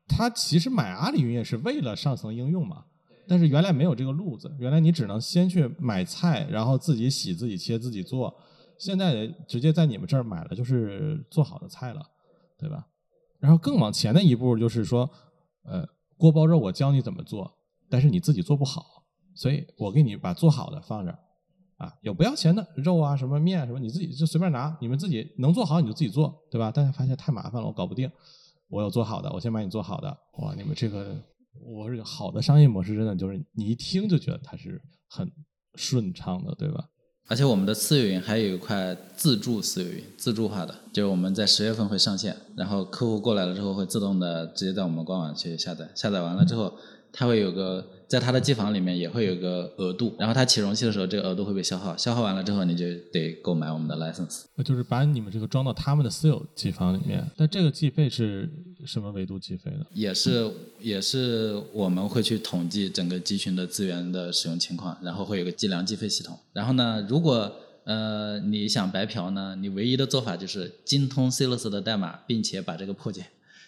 [0.09, 2.87] 他其实买阿里云也是为了上层应用嘛，
[3.29, 8.35] 但是原来没有这个路子，原来你只能先去买菜，然后自己洗、自己切、自己做。
[8.79, 12.03] 现在直接在你们这儿买了，就是做好的菜了，
[12.59, 12.87] 对吧？
[13.41, 15.11] 然后更往前的一步就是说，
[15.65, 17.59] 呃，锅包肉我教你怎么做，
[17.91, 21.19] 但是你自己做不好，所以我给你把做好的放这儿，
[21.77, 26.73] 啊，有不要钱的肉啊，什么面什么，你自己就随便拿，你们自己能做好你就自己做，对吧？
[26.75, 28.11] 但是发现太麻烦了，我搞不定，
[28.69, 31.23] 我有做好的，我先把你做好的，哇，你们这个
[31.61, 35.31] 我这个好的商业模式真的就是你一听就觉得它是很
[35.75, 36.89] 顺畅的，对吧？
[37.27, 46.75] 而且我们的私有云还有一块自助私有云，自助化的，就是我们在十月份会上线，然后客户过来了之后会自动的直接在我们官网去下载，下载完了之后，
[47.17, 54.43] 它会有个在它的机房里面也会有个额度，然后它起容器的时候这个额度会被消耗，消耗完了之后你就得购买我们的 license。
[54.57, 58.51] 那就是把你们这个装到他们的私有机房里面，但这个计费是
[58.85, 59.87] 什么维度计费的？
[59.93, 60.51] 也是
[60.81, 66.37] 也是我们会去统计整个集群的资源的使用情况，然后会有个计量计费系统。
[66.53, 67.51] 然后呢，如果
[67.85, 73.27] 呃你想白嫖呢，你唯一的做法就是精通 Celos 的代码，并且把这个破解，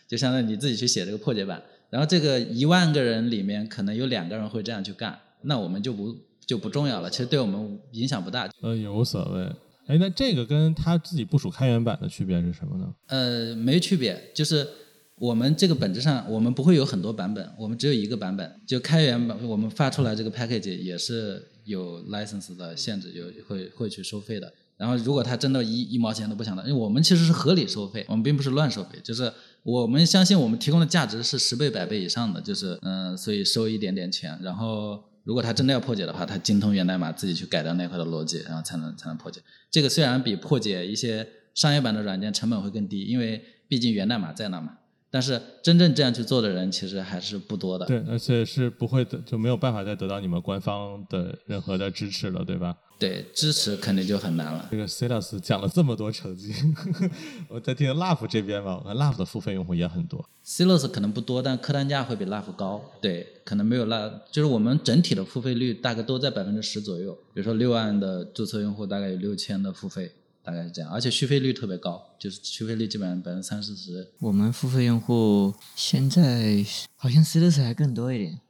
[0.09, 1.63] 就相当于你自己去写这个破解版。
[1.91, 8.49] 然后这个一万个人里面可能有两个人会这样去干，那我们就不就不重要了，其实对我们影响不大。
[8.63, 9.45] 呃，也无所谓。
[9.87, 12.93] 哎，那这个跟他自己部署开源版的区别是什么呢？
[13.07, 14.67] 呃，没区别，就是
[15.15, 18.61] 我们这个本质上我们不会有很多版本，我们只有一个版本。
[18.67, 24.53] 就开源版，我们发出来这个 package 也是有 license 的限制，有会会去收费的。
[24.77, 29.33] 然后如果他真的一一毛钱都不想的，因为我们其实是合理收费，我们并不是乱收费，就是
[29.67, 34.39] 我们相信我们提供的价值是十倍百倍以上的，就是嗯、所以收一点点钱。
[34.41, 39.41] 然后如果他真的要破解的话，他精通源代码，自己去改掉那块的逻辑，然后才能才能破解。
[39.69, 44.79] 这个虽然比破解一些商业版的软件成本会更低，因为毕竟源代码在那嘛。
[45.11, 47.87] 但是真正这样去做的人其实还是不多的。
[47.87, 52.77] 对，而且是不会的，就没有办法再得到你们官方的任何的支持了，对吧？
[52.99, 54.69] 对，支持肯定就很难了。
[54.71, 56.55] 这个 Celos 讲了这么多成绩，
[57.49, 60.27] 我在听 Love 这边吧，我看 Love 的付费用户也很多。
[60.45, 62.83] Celos 可能不多，但客单价会比 Love 高。
[63.03, 67.13] 对，可能没有 Love，就是我们整体的付费率大概都在百分之十左右。
[67.35, 70.91] 比如说六万的注册用户，大概有六千的付费，大概是这样。
[70.91, 74.09] 而且续费率特别高，就是续费率基本上百分之三四十。
[74.21, 76.65] 我们付费用户现在
[76.97, 78.41] 好像 c 的 s 还更多一点。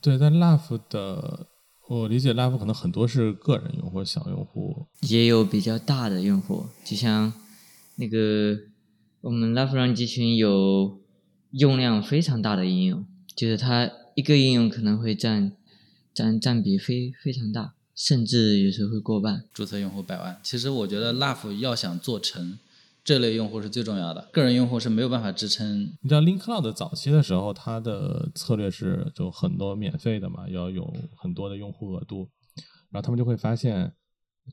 [0.00, 1.46] 对，但 Love 的，
[1.86, 4.86] 我理解 Love 可能很多是个人用户、小用户。
[5.02, 7.32] 也有比较大的用户，就像
[7.96, 8.58] 那个
[9.20, 10.98] 我们 Love Run 集群有
[11.50, 13.04] 用量非常大的应用，
[13.36, 15.52] 就是它一个应用可能会占
[16.14, 19.44] 占占比非非常大，甚至有时候会过半。
[19.52, 20.40] 注册用户百万。
[20.42, 22.58] 其实我觉得 Love 要想做成，
[23.04, 25.80] 这类用户是最重要的，个人用户是没有办法支撑。
[26.00, 32.30] 你知道 Link Cloud 早期的时候，它的策略是就很多免费的嘛，要有很多的用户额度，
[32.90, 33.92] 然后他们就会发现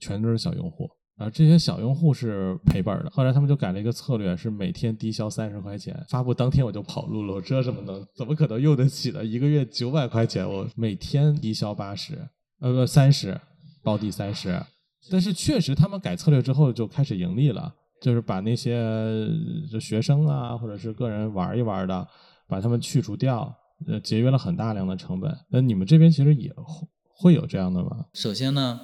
[0.01, 3.09] 全都是小用户，然后这些小用户是赔本的。
[3.11, 9.23] 后来他们就改了一个策略，是每天低消三十块钱，发布当天我就跑路了，我这怎么能怎么可能用得起呢？
[9.23, 12.27] 一个月九百块钱，我每天低消八十，
[12.59, 13.39] 呃不三十，
[13.81, 14.61] 包底三十。
[15.09, 17.73] 但是确实他们改策略之后就开始盈利了。
[18.01, 18.83] 就是把那些
[19.71, 22.07] 就学生啊，或者是个人玩一玩的，
[22.47, 23.55] 把他们去除掉，
[23.87, 25.31] 呃，节约了很大量的成本。
[25.49, 28.07] 那你们这边其实也会会有这样的吗？
[28.13, 28.81] 首先呢，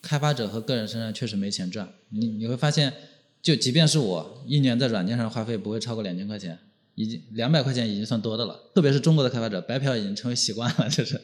[0.00, 1.88] 开发者和个人身上确实没钱赚。
[2.10, 2.94] 你你会发现，
[3.42, 6.56] 就即便是我一年在软件上花费不会超过两千块钱，
[6.94, 8.56] 已经两百块钱已经算多的了。
[8.74, 11.20] 特别是中国的开发者，白嫖已经成为习惯了，就是。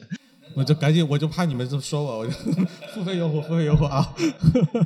[0.57, 2.31] 我就赶紧，我就怕你们这么说我，我就
[2.91, 4.11] 付费用户，付费用户啊。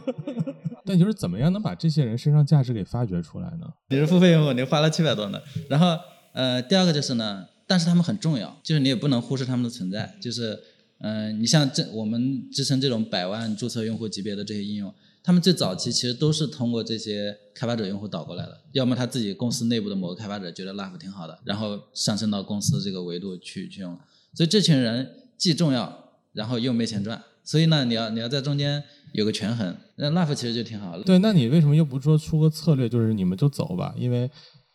[0.83, 3.65] 但就是怎么样能把这些人身上价值给发掘出来呢？
[3.87, 5.39] 你是付费用户，你花了七百多呢。
[5.69, 5.97] 然后
[6.33, 10.13] 呃，第二个就是呢，但是他们很重要，就是你也不能忽视他们的存在。
[10.21, 10.59] 就是
[10.99, 23.97] 嗯、呃，你像这我们支撑这种百万注册用户级别的这些应用，他们最早期其实都是通过这些开发者用户导过来的，要么他自己公司内部的某个开发者觉得 Love 挺好的，然后上升到公司这个维度去去用。
[24.33, 25.09] 所以这群人
[25.41, 25.91] 既重要，
[26.33, 27.19] 然后又没钱赚。
[27.43, 31.03] 所以呢，你要你要在中间有个权衡，那 Love 其实就挺好的。
[31.03, 33.91] 对，那你为什么又不说出个策略，就是你们就走吧？
[33.97, 34.29] 因为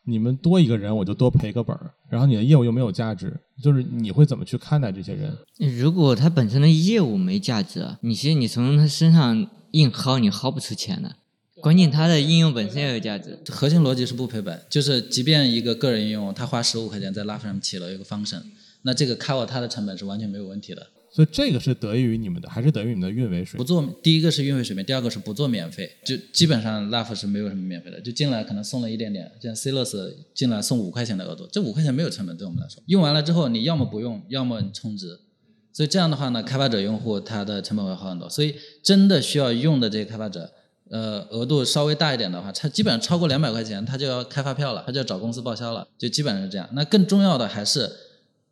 [0.05, 5.33] 你们多一个人，我就多赔个本儿，然后你的业务又没有价值，就是你会怎么去看待这些人？
[5.79, 11.15] 如果他本身的业务没价值啊，你其实你从他身上硬薅，你薅不出钱的。
[11.63, 13.39] 关键它的应用本身也有价值。
[13.49, 18.43] 核心逻辑是不赔本，就是即便一个个人应用，他花十五块钱在 Love 上起了一个 function，
[18.87, 20.87] 那这个 cover 它的成本是完全没有问题的。
[21.11, 23.59] 所以这个是得益于你们的，还是得益于你们的运维水平？
[23.59, 35.19] 不做第一个是运维水平，第二个是不做免费，就基本上 Love 是没有什么免费的，就进来可能送了一点点，像 Celos 进来送五块钱的额度，这五块钱没有成本对我们来说，用完了之后你要么不用，要么你充值，
[35.73, 40.53] 所以这样的话呢，开发者用户他的成本会好很多，所以真的需要用的这些开发者。
[40.89, 46.69] 呃，额度稍微大一点的话，他基本上超过两百块钱，他就要开发票了，他就要找公司报销了，就基本上是这样。
[46.75, 47.91] 那更重要的还是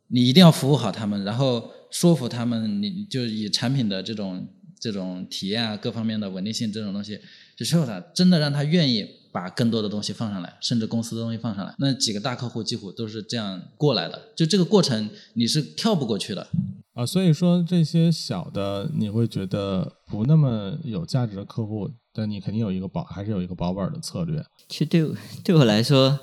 [0.07, 4.47] 你一定要服务好他们，然后说服他们，你就以产品的这种
[4.79, 7.19] 这种体验啊，各方面的稳定性这种东西，
[7.55, 11.73] 就需要他真的让他愿意把更多的东西放上来，甚至公司的东西放上来。
[11.79, 16.47] 那几个大客户几乎都是这样过来的，就这个过程你是跳不过去的。
[16.93, 24.41] 啊，所以说这些小的你会觉得不那么有价值的客户，但你肯定有一个保，还是有一个保本的策略。
[24.69, 25.13] 其实对我
[25.43, 26.17] 对我来说，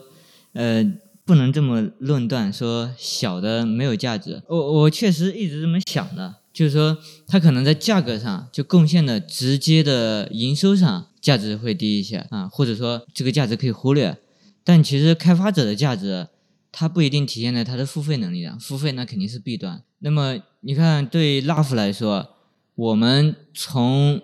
[0.54, 0.82] 呃，
[1.24, 4.42] 不能这么论断说小的没有价值。
[4.48, 14.18] 我我确实一直这么想的，就是说它可能在价格上就贡献的直接的营收上价值会低一些啊，或者说这个价值可以忽略。
[14.64, 16.28] 但其实开发者的价值，
[16.70, 19.82] 它不一定体现在它的付费能力上，付费那肯定是弊端。
[20.00, 22.36] 那么你看，对 Love 来说，
[22.74, 24.20] 我们从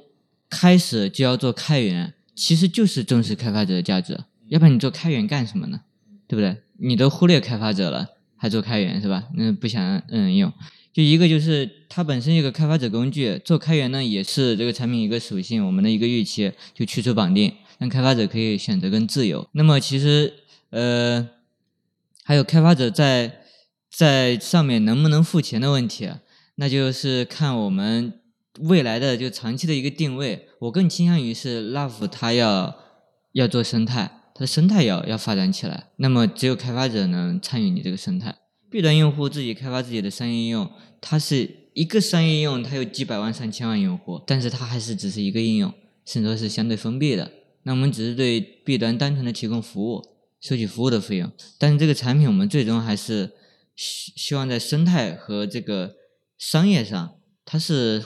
[0.51, 4.19] 开始就要做开源，其实就是重视开发者的价值。
[4.49, 5.83] 要不然你做开源干什么呢？
[6.27, 6.63] 对不对？
[6.79, 9.29] 你都忽略开发者了，还做开源是吧？
[9.35, 10.53] 那不想让人用。
[10.93, 19.49] 就一个就是它本身一个开发者工具，做开源呢也是这个产品一个属性，我们的一个预期就去除绑定，让开发者可以选择更自由。
[19.53, 20.33] 那么其实
[20.71, 21.29] 呃，
[22.25, 23.43] 还有开发者在。
[23.91, 26.09] 在上面能不能付钱的问题，
[26.57, 28.13] 那就是看我们
[28.61, 30.47] 未来的就长期的一个定位。
[30.61, 32.77] 我更倾向于是 Love 它要
[33.33, 35.89] 要做生态，它的生态要要发展起来。
[35.97, 38.33] 那么只有开发者能参与你这个生态。
[38.71, 40.71] B 端用户自己开发自己的商业应用，
[41.01, 45.75] 它是一个商业应用，它有几百万上千万用户，但是它还是只是一个应用，
[46.05, 47.33] 甚至是相对封闭的。
[47.65, 50.05] 那我们只是对 B 端单纯的提供服务，
[50.41, 53.33] 收取服务的费用，但是这个产品我们最终还是。
[53.81, 55.95] 希希望在生态和这个
[56.37, 57.13] 商业上，
[57.45, 58.05] 它是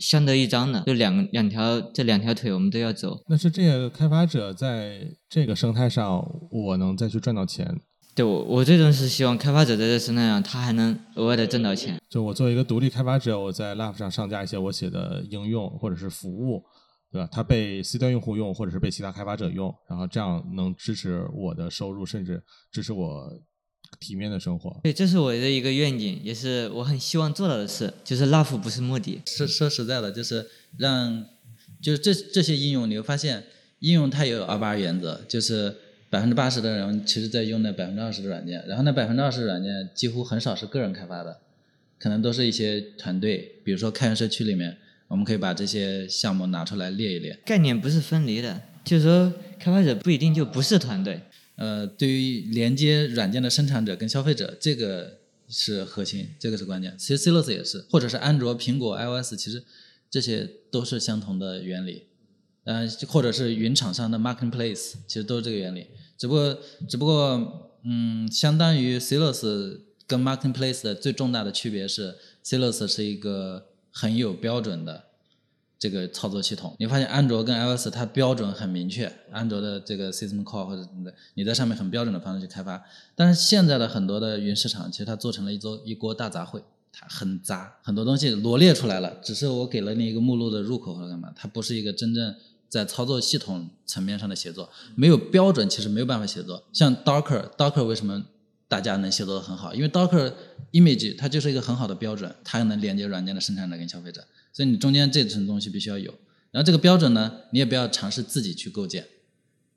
[0.00, 3.22] 相得益彰的，就两两条这两条腿我们都要走。
[3.28, 7.78] 那是这个开发者在这个生态上，我能再去赚到钱。
[8.14, 12.00] 对我，我最终是希望开发者在这生态上，他还能额外的挣到钱。
[12.08, 16.64] 就我作为一个独立开发者，我在 Love 上上架一些我写的应用或者是服务，
[17.12, 17.28] 对吧？
[17.30, 23.30] 它被 C 端用户用，或者是被其他开发者用，然后这样能支持我的收入，甚至支持我。
[23.98, 27.92] 体面的生活，对，这是我的一个愿景，也是我很希望做到的事。
[28.02, 30.46] 就是 Love 不是目的，说说实在的，就是
[30.78, 31.26] 让，
[31.82, 33.44] 就是这这些应用，你会发现
[33.80, 35.76] 应用它也有二八原则，就是
[36.08, 41.38] 百分之八十的人其实在用那百分之二十的软件，然后那百分之二十的软件几乎很少是个人开发的，
[41.98, 47.38] 可能都是一些团队，比如说开源社区里面，我们可以把这些项目拿出来列一列。
[47.44, 51.20] 概念不是分离的，就是说开发者不一定就不是团队。
[51.60, 56.96] 呃，对于连接软件的生产者跟消费者，这个是核心，这个是关键。
[56.98, 59.62] 其实 c l o s 也是，或者是安卓、苹果、iOS，其实
[60.08, 62.04] 这些都是相同的原理。
[62.64, 65.88] 嗯，或者是云厂商的 Marketplace，其实都是这个原理。
[66.16, 75.09] 只不过，只不过，嗯，相当于 c l o s 跟 Marketplace 的最重大的区别是 c l o s 是一个很有标准的。
[75.80, 82.84] 这个操作系统，你发现安卓跟 iOS 它标准很明确，安卓的这个 System Call 或者什么的，你在上面很标准的方式去开发。
[83.14, 86.60] 但是现在的很多的云市场，其实它做成了一桌一锅大杂烩，
[86.92, 92.34] 它很杂，很多东西罗列出来了，只是我给了你一个目录的入口或者干嘛，它不是一个真正
[92.68, 96.62] 在操作系统层面上的协作，没有标准，其实没有办法协作。
[96.74, 98.22] 像 Docker，Docker 为什么
[98.68, 99.74] 大家能协作的很好？
[99.74, 100.30] 因为 Docker
[100.72, 104.22] Image 它就是一个很好的标准，它能连接软件的生产者跟消费者。
[104.52, 106.12] 所以你中间这层东西必须要有，
[106.50, 109.06] 然后这个标准呢，你也不要尝试自己去构建，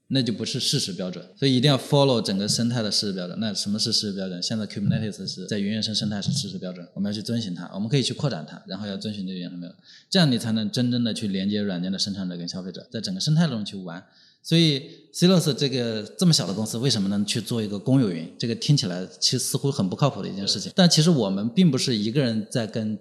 [0.08, 1.24] 那就不是事实标准。
[1.38, 3.40] 所以一定要 follow 整个生态的事实标准。
[3.40, 4.42] 那什么是事实标准？
[4.42, 7.70] 现在 Kubernetes 是在云原生生态是事实标准，我们要去遵循它。
[7.74, 9.78] 我们可以去扩展它，然后要遵循这个原生标准，
[10.10, 14.04] 这样你才能真正的去连接软件的生产者跟消费者，在整个生态中去玩。
[14.42, 18.30] 所以 c l o s 这个这么小的公司为什么能去做一个公有云？
[18.38, 20.72] 这个听起来其实似乎很不靠谱的一件事情。
[20.76, 22.98] 但其实我们并不是一个人在跟。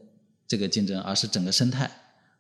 [0.53, 1.91] 这个竞争，而是整个生态，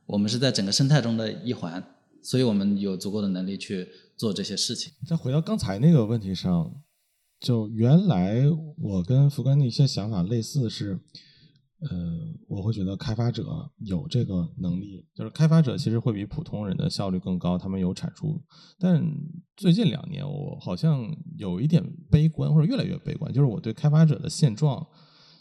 [0.04, 1.82] 我们是在整个生态中的一环，
[2.22, 4.92] 所以我们有足够的能力去做这些事情。
[5.06, 6.74] 再回到刚才那个问题上，
[7.40, 8.42] 就原来
[8.76, 11.00] 我跟福根的一些想法类似，是，
[11.80, 11.88] 呃，
[12.48, 18.38] 我会觉得开发者有这个能力，就是开发者其实会比普通人的效率更高，他们有产出。
[18.78, 19.02] 但
[19.56, 24.86] 最近两年，我好像有一点悲观，或者越来越悲观，就是我对开发者的现状。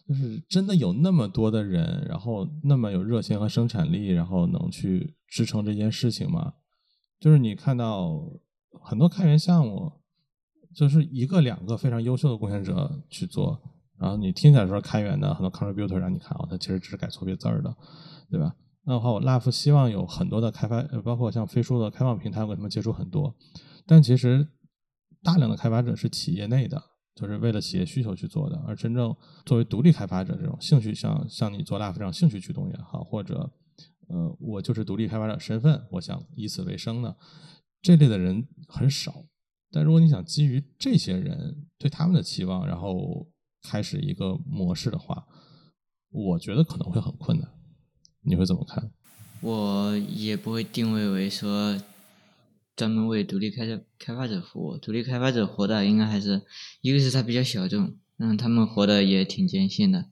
[0.08, 6.54] 就是真的有那么多的人，然后那么有热情和生产力，然后能去支撑这件事情吗？
[7.20, 8.20] 就是你看到
[8.82, 9.92] 很多开源项目，
[10.76, 13.62] 就是一个两个非常优秀的贡献者去做，
[14.00, 17.76] 然后你听起来说开源的很多 contributor 让你看哦，他其实只是改错别字儿的，
[18.30, 18.56] 对吧？
[18.84, 23.36] 那的话，我 Love 希望有很多的开发，包括像飞书的开放平台，我跟他们接触很多，
[23.86, 24.48] 但其实
[25.22, 26.91] 大量的开发者是企业内的。
[27.22, 29.16] 就是为了企业需求去做的，而真正
[29.46, 33.52] 作为独立开发者这种兴趣，像像你做 l a 这样兴趣驱动也好，或者
[34.08, 37.16] 呃，我就是独立开发者身份，我想以此为生的，
[37.82, 39.26] 这类的人很少。
[39.72, 43.30] 但如果你想基于这些人对他们的期望，然后
[43.62, 45.26] 开始一个模式的话，
[46.10, 47.48] 我觉得可能会很困难。
[48.24, 48.92] 你会怎么看？
[49.42, 51.78] 我也不会定位为说
[52.82, 54.76] 专门为独立开发开发者服务。
[54.76, 56.42] 独立开发者活的应该还是
[56.82, 60.06] 一个是他比较小众，嗯，他们活的也挺艰辛的。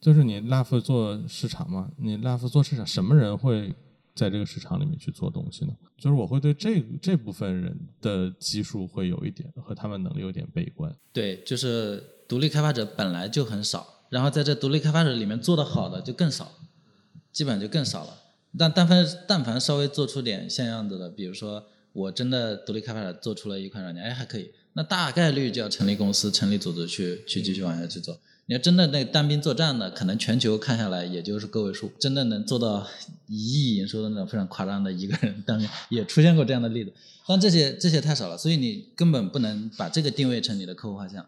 [0.00, 3.72] 就是你 LAF 做市场嘛，你 LAF 做市场，什么人会
[4.12, 5.72] 在这个市场里面去做东西呢？
[5.96, 10.92] 就是我会对这这部分人的基数会有一点和他们能力有点悲观。
[11.12, 16.50] 对，就是独立开发者本来就很少，然后在这独立开发者里面做的好的就更少，
[17.30, 18.10] 基本上就更少了。
[18.58, 21.64] 但但凡但凡稍微做出点像样子的，比如说
[21.96, 28.20] 我真的独立开发者做出了一款软件，哎还可以，那大概率就要成立公司、成立组织去去继续往下去做。
[28.48, 32.86] 你要真的那单兵作战的，可能全球看下来也就是个位数，真的能做到
[33.28, 36.92] 一亿营收的那种非常夸张的一个人单兵，也出现过这样的例子。
[37.26, 41.26] 但这些这些太少了，所以你根本不能把这个定位成你的客户画像。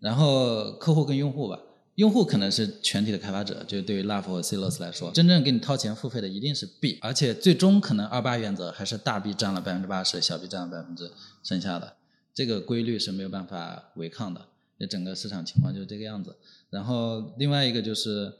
[0.00, 1.60] 然后客户跟用户吧，
[1.98, 11.10] 用户可能是全体的开发者，就对于 Love 和 c l o s 来说，真正给你掏钱付费的一定是 B，而且最终可能二八原则还是大 B 占了百分之八十，小 B 占了百分之
[11.42, 11.96] 剩下的，
[12.32, 14.46] 这个规律是没有办法违抗的。
[14.78, 16.36] 这整个市场情况就是这个样子。
[16.70, 18.32] 然后另外一个就是，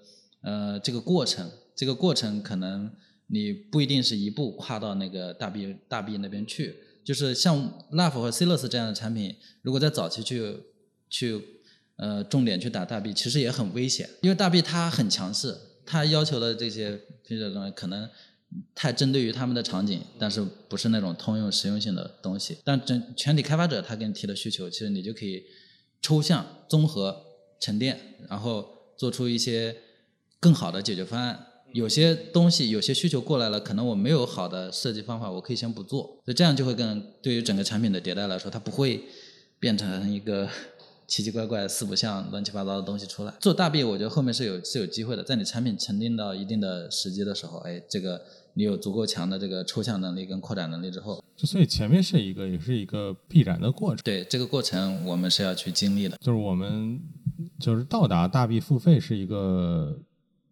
[0.43, 2.89] 呃，这个过程，这个过程可能
[3.27, 6.77] 你不一定是一步跨到那个大 B 大 B 那边去。
[7.05, 7.59] 就是像
[7.91, 10.55] Love 和 c l o s 这样的产品，如果在早期去
[11.11, 11.43] 去
[11.99, 18.09] 呃重点去打大 B，其实也很危险，因为大 B 它很强势，它要求的这些这些东西可能
[18.75, 22.57] 太针对于他们的场景，但是不是那种通用实用性的东西。
[22.65, 25.45] 但整全体开发者他给你提的需求，其实你就可以。
[26.01, 27.25] 抽象、综合、
[27.59, 28.65] 沉淀，然后
[28.97, 29.75] 做出一些
[30.39, 31.45] 更好的解决方案。
[31.73, 36.03] 有些东西、有些需求过来了，可能我没有好的设计方法，我可以先不做。
[36.25, 39.03] 所以这样就会更对于整个产品的迭代来说，它不会
[39.59, 40.49] 变成一个
[41.09, 43.35] 奇奇怪怪、四不像、乱七八糟的东西出来。
[43.41, 45.25] 做大 B，我觉得后面是有是有机会的。
[45.25, 48.21] 在你产品沉淀到一定的时机的时候，哎，这个。
[48.55, 54.03] 你有足够强的这个抽象能力跟扩展能力之后，就所以前面是一个也是一个必然的过程。
[54.03, 56.17] 对这个过程，我们是要去经历的。
[56.21, 57.01] 就是我们
[57.61, 59.97] 就是到达大币付费是一个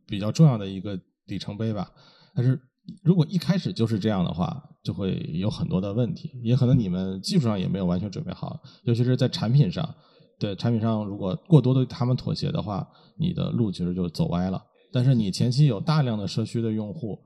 [0.06, 1.90] 比较重要的一个里程碑吧。
[2.32, 2.56] 但是
[3.02, 9.92] 如果一开始就是这样的话，就会有很多的问题，也可能你们技术上也没有完全准备好，尤其是在产品上。
[10.38, 14.62] 对产品上，如果过多的他们妥协的话，你的路其实就走歪了。
[14.92, 17.18] 但是你前期有大量的社区的用户。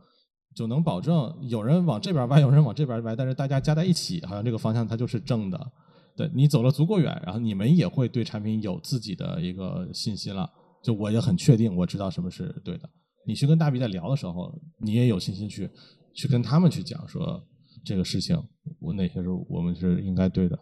[0.52, 5.72] 就能保证有人往这边歪，有人往这边歪，但是大家加在一起，好像这个方向它就是正的。
[6.16, 10.50] 对你走了足够远，然后你们也会对产品有自己的一个信心了。
[10.82, 12.90] 就我也很确定，我知道什么是对的。
[13.24, 15.70] 你去跟大 B 在聊的时候，你也有信心去
[16.16, 17.40] 去跟他们去讲说
[17.84, 18.36] 这个事情，
[18.80, 20.58] 我哪些是我们是应该对的，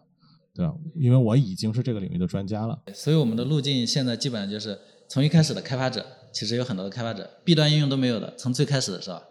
[0.58, 0.74] 对吧？
[0.96, 2.76] 因为我已经是这个领域的专家了。
[2.92, 9.22] 所以我们的路径现在基本上就是从一开始的开发者，其实有很多的开发者，B 端应用都没有的，从最开始的时候。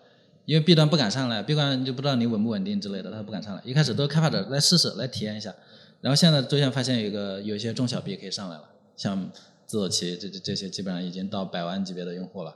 [0.45, 3.61] 因为 B 端不敢上来，B 端就不知道你稳不稳定之类的，他不敢上来。
[3.65, 5.53] 一开始都是开发者来试试，来体验一下。
[5.99, 8.63] 然后现在逐渐发现有一个有一些中小 B 可以上来了，
[8.95, 9.29] 像
[9.65, 12.55] 自走棋这这这些基本上已经到百万级别的用户了。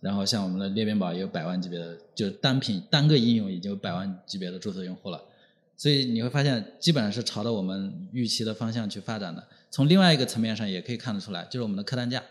[0.00, 5.20] 然后像我们的裂变宝也有百万级别的，就单品单个应用已经有百万级别的注册用户了。
[5.76, 9.46] 所以你会发现基本上是朝着我们预期的方向去发展的。
[9.70, 12.22] 从另外一个层面上也可以看得出来，就是我们的客单价。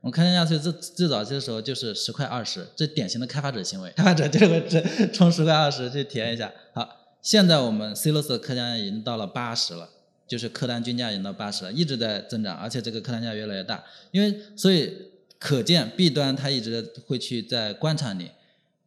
[0.00, 6.52] 我们客单价最最最早期的时候就是十块二十，这典型的开发者行为，开发者就会充十块二十去体验一下。
[6.72, 6.88] 好，
[7.22, 9.88] 现在我们 C 罗斯的客单价已经到了八十了，
[10.26, 13.84] 就是客单均价已经到八十了，一直在增长，而且这个客单价越来越大。
[14.10, 14.92] 因为所以
[15.38, 18.30] 可见 B 端它一直会去在观察你，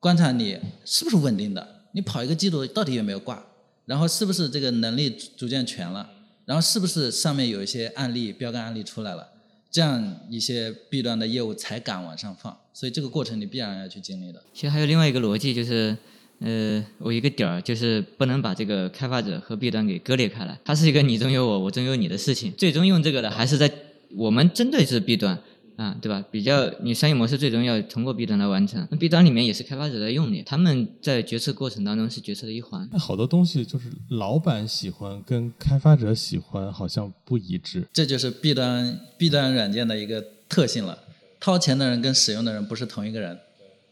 [0.01, 3.45] 观察你是不是稳定的，你跑一个季度到底有没有挂，
[3.85, 6.09] 然后是不是这个能力逐渐全了，
[6.45, 9.29] 然后是不是上面有一些案例标杆案例出来了。
[9.71, 14.41] 这样一些 B 端的业务才敢往上放，所以这个过程你必然要去经历的。
[14.53, 15.97] 其实还有另外一个逻辑，就是，
[16.39, 22.53] 呃，我一个点儿就是不能把这个开发者和 B 端给割裂开来，它是一个你中有我，我中有你的事情。
[22.57, 23.69] 最终用这个的还是在
[24.15, 25.37] 我们针对是 B 端。
[25.77, 26.23] 啊，对吧？
[26.31, 32.87] 比较你商业模式最终要通过 B 端来完成，那 B 端里面也是开发者在用的，他们在决策过程当中是决策的一环。
[32.91, 40.99] 那好多东西就是老板喜欢跟开发者喜欢好像不一致，这就是 B 端 B 端软件的一个特性了。
[41.41, 43.37] 掏钱的人跟使用的人不是同一个人，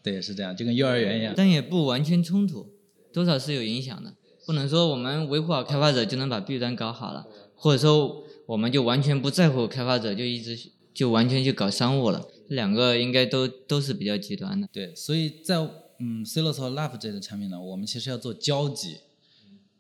[0.02, 1.34] 对，是这样，就跟幼儿园一样。
[1.36, 2.66] 但也不完全冲突，
[3.14, 4.14] 多少是有影响的。
[4.46, 10.58] 不能说我们维护好开发者就能把 B 端搞好了，或者说我们就完全不在乎开发者，就一直。
[10.94, 14.68] 就完全去搞商务了，这两个应该都都是比较极端的。
[14.72, 15.58] 对，所以在
[16.00, 18.98] 嗯，Celos 和 Love 这类产品呢，我们其实要做交集，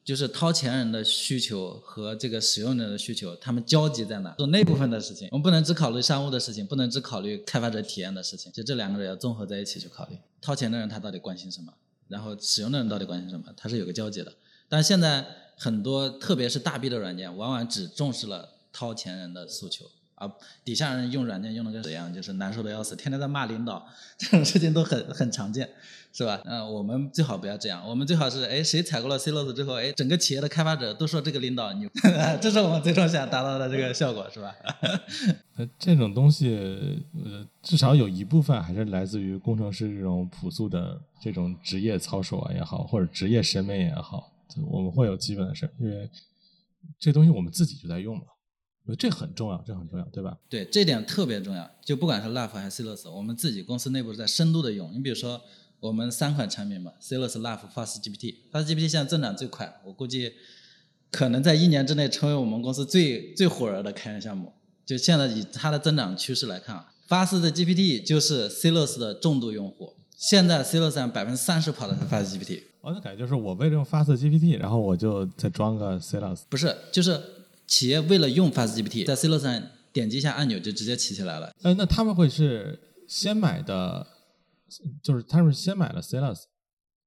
[0.03, 4.33] 就是掏钱人的需求和这个使用者的需求，他们交集在哪？
[4.37, 10.17] 做那部分的事情，我们不能只考虑商务的事情，不能只考虑开发者体验的事情，就这两个人要综合在一起去考虑。
[10.39, 11.73] 掏钱的人他到底关心什么？
[12.07, 13.45] 然后使用的人到底关心什么？
[13.57, 14.33] 它是有个交集的。
[14.69, 15.25] 但现在
[15.57, 19.85] 很多，特别是大 B 的软件，往往只重视了掏钱人的诉求。
[20.23, 20.31] 啊，
[20.63, 23.85] 底下人用软件用的跟怎样，就是难受的要死，天天在骂领导，
[24.17, 25.69] 这种事情都很很常见，
[26.13, 26.41] 是吧？
[26.45, 31.89] 嗯，我们最好不要这样，我们最好是，哎，谁采购了 Clos 之后，哎，整个企业的开发者都说这个领导牛，
[32.41, 34.55] 这是我们最终想达到的这个效果，是吧？
[35.57, 44.31] 那这种东西，呃，至少有一部分还是来自于工程师这种朴素的这种职业操守啊也好，或者职业审美也好，
[44.69, 46.09] 我们会有基本的事，因为
[46.99, 48.23] 这东西我们自己就在用嘛。
[48.99, 50.37] 这很重要，这很重要，对吧？
[50.49, 51.69] 对，这点特别重要。
[51.85, 54.93] 就不管是 Laugh 还是 Celos，我们自己公司内部在深度的用。
[54.93, 55.41] 你比如说，
[55.79, 60.33] 我们三款产品嘛，Celos、Laugh、FastGPT，FastGPT 现在增长最快，我估计
[61.09, 64.51] 可能在一年之内成为我们公司最最火热的开源项目。
[64.85, 69.95] 就现在以它的增长趋势来看啊，FastGPT 就是 Celos 的重度用户。
[70.17, 72.63] 现在 Celos 上百分之三十跑的是 FastGPT。
[72.81, 76.41] 我的感觉就是我为了用 FastGPT，然后我就再装个 Celos。
[76.49, 77.17] 不是，就是。
[77.67, 81.51] 企业为了用 FastGPT，在 Celos 上点击一下按钮就直接起起来了。
[81.63, 84.05] 呃，那他们会是先买的，
[85.01, 86.41] 就是他们是先买了 Celos，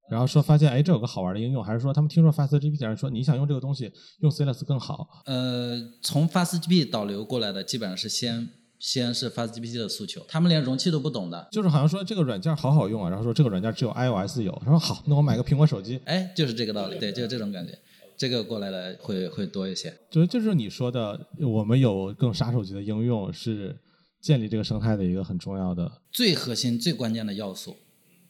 [0.09, 5.07] 然后说发现哎这有个好玩的应用，还是说他们听说 FastGPT 人说你想用这个东西用 Celos 更好？
[5.25, 8.47] 呃，从 FastGPT 导流过来的基本上是先
[8.79, 15.99] 先是 FastGPT 的诉求，他们连容器都不懂的，就是好像说这个软件好好用啊，然后说这个软件只有 iOS 有，他说好，那我买个苹果手机。
[16.05, 17.77] 哎，就是这个道理，对，就是这种感觉。
[18.17, 23.77] 这个过来的会会多一些，就是就是你说的，我们有更杀手级的应用，是
[24.19, 27.77] 建立这个生态的一个很重要的、最核心、最关键的要素。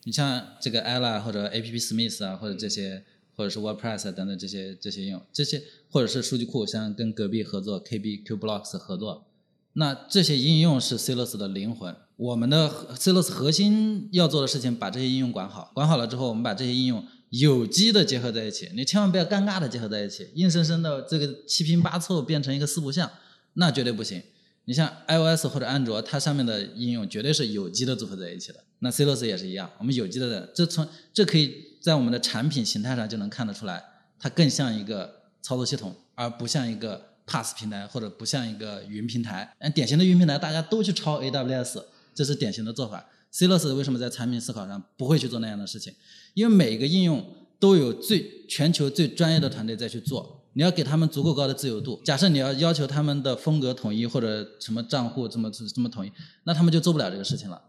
[0.04, 9.28] 你像这个 Ella 或者 App Smith 啊，或者这些，或者是 WordPress 等等这些这些应用，这些或者是数据库，像跟隔壁合作 KB QBlocks 合作，
[9.74, 11.96] 那这些应用是 Celos 的灵魂。
[12.18, 17.06] 我们的 Celos 核心要做的事情，把这些应用管好，管好了之后，我们把这些应用。
[17.30, 23.10] 有机的结合在一起，你千万不要尴尬的结合在一起，硬生生的这个七拼八凑变成一个四不像，
[23.54, 24.22] 那绝对不行。
[24.66, 28.64] 你像 iOS 或者安卓，它上面的应用绝对是有机的组合在一起的。
[28.80, 33.84] 那 Clos 也是一样，我们有机的，这从这可以在我们的产品形态上就能看得出来，
[34.20, 39.54] 它更像一个操作系统，而不像一个 PaaS 平台或者不像一个云平台。
[39.60, 43.10] 嗯，典型的云平台大家都去抄 AWS，这是典型的做法。
[43.38, 45.94] Celos 为什么在产品思考上不会去做那样的事情？
[46.34, 47.24] 因为每一个应用
[47.60, 52.02] 都有最全球最专业的团队在去做，你要给他们足够高的自由度。
[52.04, 56.12] 假设你要要求他们的风格统一或者什么账户这么这么统一，
[56.46, 57.62] 那他们就做不了这个事情了。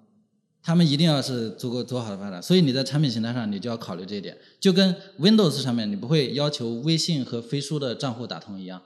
[0.63, 2.43] 他们一定要是足够做好的发展。
[2.43, 4.39] 所以你在产品形态上你就要考虑这一点。
[4.59, 8.81] 就跟 Windows 上面你不会要求微信和飞书的账户打通一样，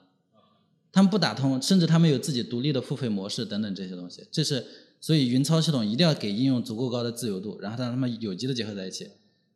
[0.91, 4.27] 他们不打通，甚至他们有自己独立的付费模式等等这些东西。
[4.33, 4.67] 这是
[5.03, 9.07] 所以云操系统一定要给应用足够高的自由度，然后让他们有机的结合在一起。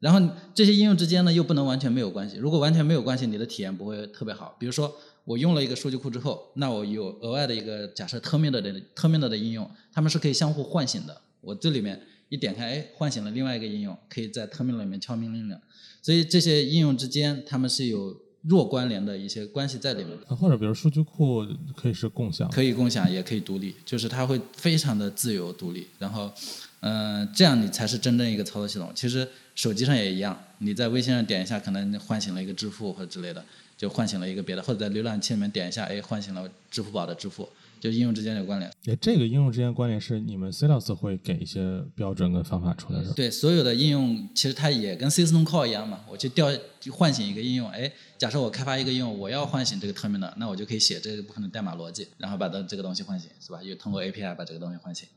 [0.01, 2.37] 然后这些应用之间呢，又不能完全没有关系。
[2.37, 4.55] 如果完全没有关系，你的体验不会特别好。
[4.59, 4.95] 比如说，
[5.25, 11.23] 我用了一个数据库之后，那我有额外的一个假设 terminal 的 terminal 的应用，它们是可以相互唤醒的。
[11.41, 15.61] 我这里面一点开，哎，唤醒了另外一个应用，可以在 terminal 里面敲命令了。
[16.03, 20.17] 所以这些应用之间，它们是有弱关联的一些关系在里面。
[20.37, 25.87] 或者比如数据库可以是共享，可以共享，也可以独立，就是它会非常的自由独立。
[25.99, 26.33] 然后。
[26.81, 28.93] 嗯，这样你才是真正一个操作系统。
[28.95, 29.27] 其实
[29.57, 33.45] 手机上也一样，你在微信上点一下，可能唤醒了一个支付或者之类的，
[33.77, 37.49] 就唤醒了一个别的，或者在浏览器里面点一下，哎，唤醒了支付宝的支付，
[37.87, 38.69] 就应用之间的关联。
[38.87, 43.13] 哎，这个应用之间关联是你们 Celos 会给一些标准跟方法出来是吧。
[43.15, 46.49] 对，所有的应用其实它也跟 System Call 一样嘛，我去调
[46.91, 53.63] 唤醒一个应用，哎，假设我开发一个应用，我要唤醒这个 terminal，那我就可以写这个部分的代码逻辑，然后把它这个东西唤醒，是吧？
[53.63, 55.09] 又通过 API 把这个东西唤醒，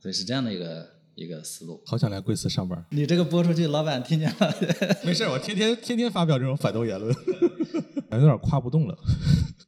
[0.00, 0.88] 所以是这样的一个。
[1.14, 2.82] 一个思路，好想来贵司上班。
[2.88, 4.54] 你这个播出去，老板听见了。
[5.04, 7.14] 没事，我天天天天发表这种反动言论，
[8.12, 8.96] 有点夸不动了。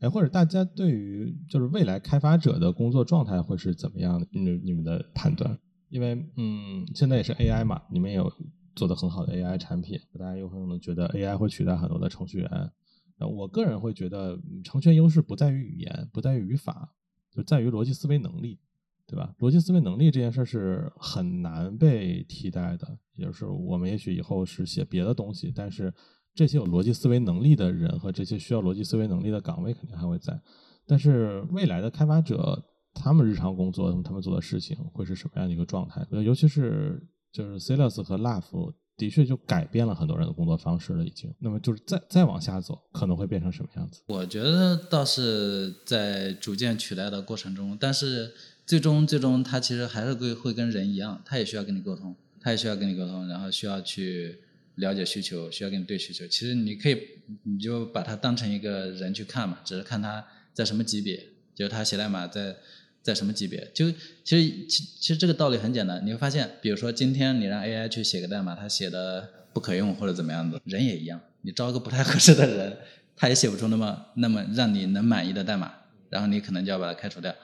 [0.01, 4.27] 哎，或者大家对于就是未来开发者的工作状态会是怎么样的？
[4.31, 5.59] 你你们的判断？
[5.89, 8.33] 因为嗯，现在也是 AI 嘛，你们也有
[8.75, 12.71] 做的很好的 AI 产品，大家有可能觉得 AI 会取代很多的程序员。
[13.19, 16.95] 那我个人会觉得，程序员优势不在于语言，不在于语法，
[17.31, 18.59] 就在于逻辑思维能力。
[19.07, 19.35] 对吧？
[19.39, 25.93] 逻辑思维能力这件事是很难被替代的，也就是我们也许以后是写别的东西，但是
[26.35, 30.39] 这些有逻辑思维能力的人和这些需要逻辑思维能力的岗位肯定还会在。
[30.87, 32.63] 但是未来的开发者，
[32.93, 36.07] 他们日常工作，他们做的事情会是什么样的一个状态？
[36.11, 37.01] 尤其是
[37.33, 41.33] 就是 Celos 和 Love 的确就改变了很多人的工作方式了，已经。
[41.41, 44.03] 那么就是再再往下走，可能会变成什么样子？
[44.07, 48.33] 我觉得倒是在逐渐取代的过程中，但是
[48.65, 54.39] 最终最终它其实还是会会跟人一样，他也需要跟你沟通，他也需要跟你沟通，然后需要去
[54.77, 56.27] 了解需求，需要跟你对需求。
[56.27, 56.99] 其实你可以
[57.43, 61.17] 你就把它当成一个人去看嘛，只是看他在什么级别，
[61.55, 62.57] 就是他写代码在。
[63.05, 63.71] 在什么级别？
[63.75, 63.91] 就
[64.25, 72.79] 其实其其实这个道理很简单，你会发现，比如说今天你让 AI 去写个代码，他写的不可用或者怎么样子，人也一样，你招个不太合适的人，
[73.15, 75.71] 他也写不出那么那么让你能满意的代码，
[76.09, 77.35] 然后你可能就要把它开除掉。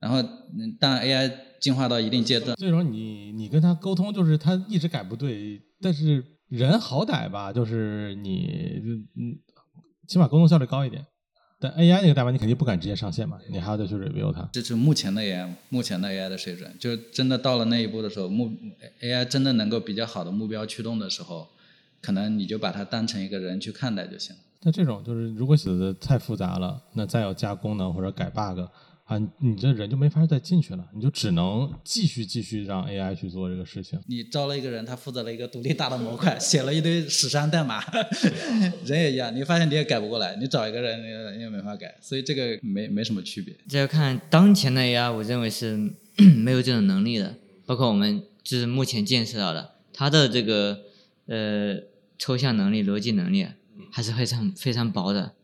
[0.00, 0.20] 然后
[0.80, 6.24] 当 AI 进化到一定阶段，这种你你跟他沟通，就是他一直改不对，但是
[6.56, 8.80] 人好歹吧，就是你
[9.16, 9.38] 嗯，
[10.06, 11.04] 起码沟通效率高一点。
[11.60, 14.46] 但 AI 那个代码你肯定不敢直接上线嘛，你还要再去 review 它。
[14.52, 18.50] 这是目前的 AI，目前的 AI 的水准，就真的到了那一步的时候，目
[19.00, 21.48] AI 真的能够比较好的目标驱动的时候，
[22.02, 24.42] 可能你就把它当成一个人去看待就行了。
[24.62, 28.60] 那这种就是如果写的太复杂了，那再要加功能或者改 bug。
[29.14, 33.96] 啊，你这人就没法再进去了，你就只能继续继续让 AI 去做这个事情。
[34.08, 37.80] 你招了一个人，他负责了一个独立大的模块，写了一堆史山代码，
[38.84, 41.00] 人也一样，你发现你也改不过来，你找一个人
[41.38, 43.54] 你也没法改，所以这个没没什么区别。
[43.68, 45.76] 这要看当前的 AI，我认为是
[46.36, 47.36] 没有这种能力的，
[47.66, 50.80] 包括我们就是目前见识到的，它的这个
[51.26, 51.76] 呃
[52.18, 53.46] 抽象能力、逻辑能力
[53.92, 55.34] 还是非常非常薄的，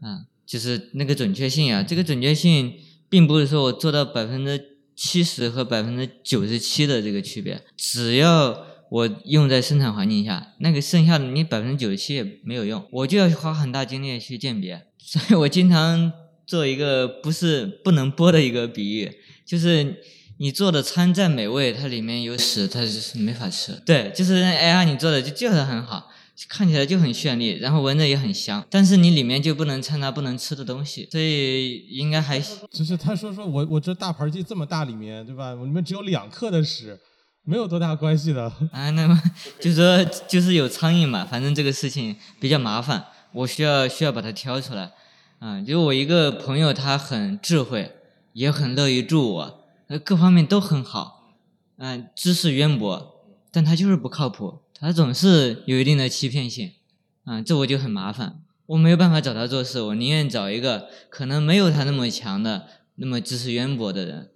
[0.00, 2.74] 啊，就是那个准确性啊，这个准确性。
[3.14, 4.60] 并不是说我做到百分之
[4.96, 14.82] 七十和百分之九十七的这个区别，只要我用在生产环境下，那个剩下的你百分之九十七也没有用，我就要花很大精力去鉴别。
[14.98, 16.10] 所以我经常
[16.44, 19.12] 做一个不是不能播的一个比喻，
[19.46, 20.02] 就是
[20.38, 23.80] 你做的餐再美味，它里面有屎，它是没法吃。
[23.86, 26.10] 对，就是 AI 你做的就就是很好。
[26.48, 35.54] 看起来就很绚丽，然后闻着也很香，但是你里面就不能掺杂不能吃的东西，所以应该还就是他说说我我这大盘鸡这么大里面对吧？
[35.54, 36.98] 里面只有两克的屎，
[37.44, 38.90] 没有多大关系的啊。
[38.90, 39.22] 那么
[39.60, 44.90] 就是说就是有苍蝇嘛，反正这个事情比较麻烦，我需要需要把它挑出来
[45.38, 45.62] 啊。
[45.62, 47.92] 就我一个朋友，他很智慧，
[48.32, 51.30] 也很乐于助我，呃，各方面都很好，
[51.76, 53.22] 嗯，知识渊博，
[53.52, 54.58] 但他就是不靠谱。
[54.80, 56.72] 他总是有一定的欺骗性，
[57.24, 62.66] 啊，这我就很麻烦，我没有办法找他做事，我宁愿找一个可能没有他那么强的、
[62.96, 64.30] 那么知识渊博的人，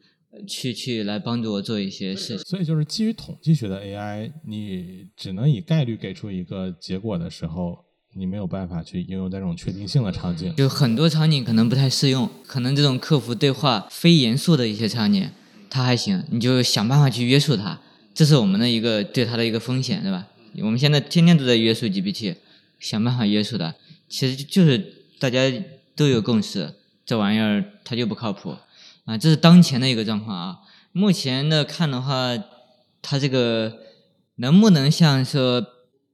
[0.47, 2.39] 去去来帮助我做一些事情。
[2.39, 7.85] 所以就是基于统计学的 AI，你只能以概率给出一个结果的时候，
[8.15, 10.55] 你没有办法去应用在这种确定性的场景。
[10.57, 15.29] 就很多场景可能不太适用，可能这种客服对话非严肃的一些场景，
[15.69, 17.81] 它还行，你就想办法去约束它。
[18.19, 20.27] 这是我们的一个对它的一个风险，对吧？
[20.61, 22.35] 我们现在天天都在约束 GPT，
[22.81, 23.73] 想办法约束它。
[24.09, 25.39] 其实就是大家
[25.95, 26.75] 都有共识，
[27.07, 28.57] 这玩意儿它就不靠谱
[29.05, 29.17] 啊。
[29.17, 30.59] 这是当前的一个状况啊。
[30.91, 32.37] 目前的看的话，
[33.01, 33.73] 它这个
[34.35, 35.65] 能不能像说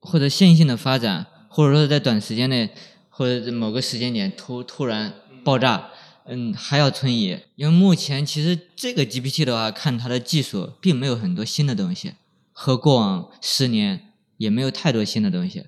[0.01, 2.69] 或者线性的发展，或者说在短时间内
[3.09, 5.89] 或者某个时间点突突然爆炸？
[6.27, 12.15] 嗯，还要存疑，因为目前其实这个 GPT 的话，看它的技术并没有很多新的东西，
[12.53, 15.67] 和过往十年也没有太多新的东西，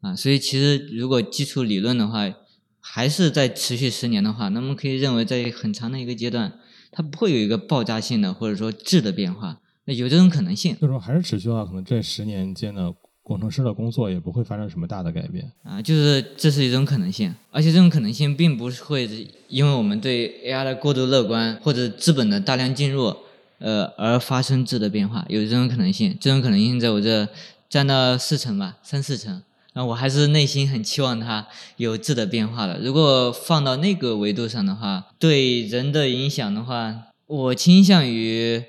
[0.00, 2.32] 啊，所以其实如果基础理论的话，
[2.80, 6.58] 还是在持续十年的话，那么可以认为在很长的一个阶段，
[6.90, 10.74] 它不会有一个爆炸性的或者说质的变化，那有这种可能性。
[10.80, 12.94] 就是说还是持续的话，可能这十年间的。
[13.22, 19.08] 工程师的工作也不会发生什么大的改变啊，就是这是一种可能性，而且这种可能性并不会
[19.48, 23.14] 因为我们对 AI 的过度乐观或者资本的大量进入，
[23.58, 27.28] 呃而发生质的变化，有这种可能性，这种可能性在我这
[27.68, 29.42] 占到四成吧，三四成，
[29.74, 31.46] 那我还是内心很期望它
[31.76, 32.80] 有质的变化的。
[32.80, 36.96] 如果放到那个维度上的话，对人的影响的话，
[37.26, 38.64] 我倾向于，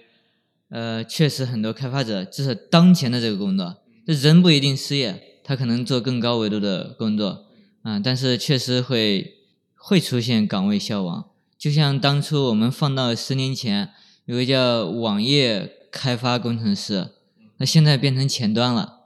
[0.69, 3.77] 呃，确实很多开发者，就是当前的这个工作。
[4.13, 7.45] 人不一定失业，他可能做更高维度的工作
[7.83, 9.35] 啊，但是确实会
[9.75, 11.25] 会出现岗位消亡。
[11.57, 13.89] 就像当初我们放到十年前，
[14.25, 17.09] 有个叫网页开发工程师，
[17.57, 18.99] 那现在变成前端了，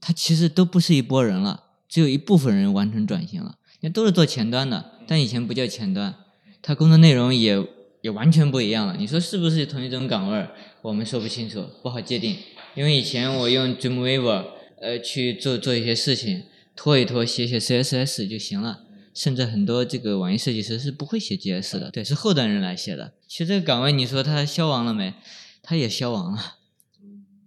[0.00, 6.14] 他其实都不是一拨人了，只有一部分人完成转型了，那都是做前端的，但以前不叫前端，
[6.60, 7.66] 他工作内容也
[8.02, 8.96] 也完全不一样了。
[8.98, 10.46] 你说是不是同一种岗位？
[10.82, 12.36] 我们说不清楚，不好界定。
[12.74, 14.46] 因为以前我用 Dreamweaver，
[14.80, 16.44] 呃，去做做一些事情，
[16.74, 18.86] 拖一拖，写写 CSS 就行了。
[19.14, 23.12] 甚至很多这个网页设计师是不会写 JS 的，对，是后端人来写的。
[23.28, 25.12] 其实这个岗位，你说它消亡了没？
[25.62, 26.56] 它也消亡了。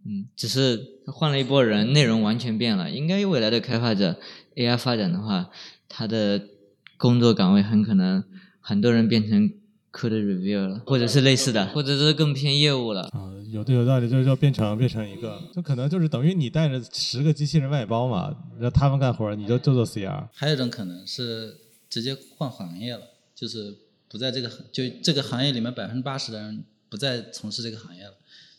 [0.05, 2.91] 嗯，只是换了一波人，内容完全变了。
[2.91, 4.19] 应该未来的开发者
[4.55, 5.49] AI 发展的话，
[5.89, 6.49] 他的
[6.97, 8.23] 工作岗位很可能
[8.59, 9.51] 很多人变成
[9.95, 13.03] code review 了，或者是类似的，或者是更偏业务了。
[13.13, 20.27] 啊，有的有道理，就就变成变成一个，就可能就是等于你带着十个机器人外包嘛，让他们干活，你就就做 CR。
[20.33, 21.55] 还有一种可能是
[21.89, 23.01] 直接换行业了，
[23.33, 23.73] 就是
[24.09, 28.13] 不在这个就这个行业里面百分之八十的人不再从事这个行业了。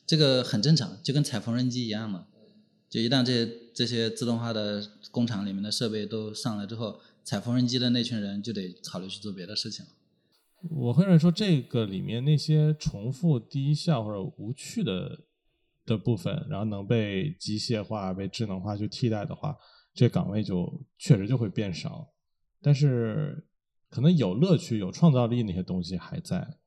[0.07, 2.26] 这个很正常，就跟踩缝纫机一样嘛。
[2.89, 4.80] 就一旦这些这些自动化的
[5.11, 9.91] 工厂里面的设备都上来之后，踩缝纫机的那群人就得考虑去做别的事情了。
[10.70, 15.18] 我会认为说，这个里面那些重复、低效或者无趣的
[15.84, 19.56] 的部分，然后能被机械化、被智能化去替代的话，
[19.94, 22.08] 这岗位就确实就会变少。
[22.60, 23.46] 但是，
[23.88, 26.58] 可能有乐趣、有创造力那些东西还在。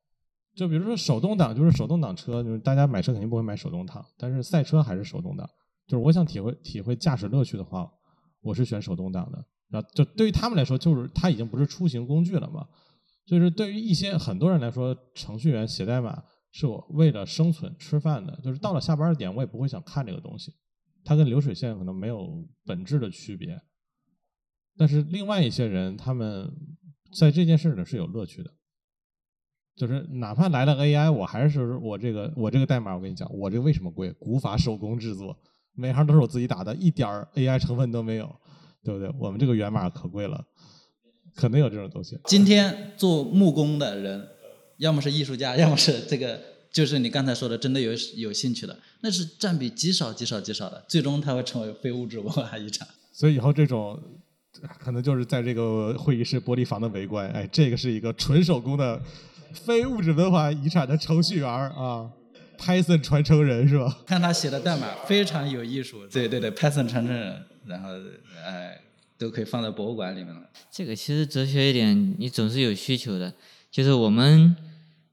[0.55, 5.49] 就比如说手动挡，就是手动挡车，就是大家买车肯定不会买手动挡，但是赛车还是手动挡。
[5.87, 7.89] 就是我想体会体会驾驶乐趣的话，
[8.41, 9.45] 我是选手动挡的。
[9.69, 12.67] 然后就对于他们来说，就是它已经不是出行工具了嘛。
[13.29, 18.39] 就是对于一些很多人来说，程序员写代码是我为了生存吃饭的。
[18.43, 20.51] 就是到了下班点，我也不会想看这个东西，
[21.03, 23.61] 它跟流水线可能没有本质的区别。
[24.75, 26.51] 但是另外一些人，他们
[27.15, 28.51] 在这件事呢是有乐趣的。
[29.75, 34.11] 就是哪怕来了 AI，我还是我这个我这个代码，我跟你讲，我这个为什么贵？
[34.13, 35.37] 古法手工制作，
[35.75, 38.35] 每行都是我自己打的，一点 AI 成分都没有，
[38.83, 39.13] 对不对？
[39.19, 40.43] 我们这个源码可贵了，
[41.35, 42.17] 可能有这种东西。
[42.25, 44.27] 今天做木工的人，
[44.77, 46.39] 要么是艺术家， 要么是这个，
[46.71, 52.87] 就是你刚才说的，真的有有兴趣的，那是占比极少极少极少的，最终它会成为非物质文化遗产。
[53.11, 54.01] 所以以后这种
[54.79, 59.01] 可能就是在这个会议室玻璃房的围观，哎，这个是一个纯手工的。
[59.51, 62.07] 非物质文化遗产的程序员啊
[62.59, 63.97] ，Python 传承人是吧？
[64.05, 67.89] 看他写的代码非常有艺术，对对对，Python 传承人，然后
[68.45, 68.79] 哎，
[69.19, 70.49] 都可以放在博物馆里面了。
[70.71, 73.33] 这个其实哲学一点，你总是有需求的，
[73.69, 74.55] 就是我们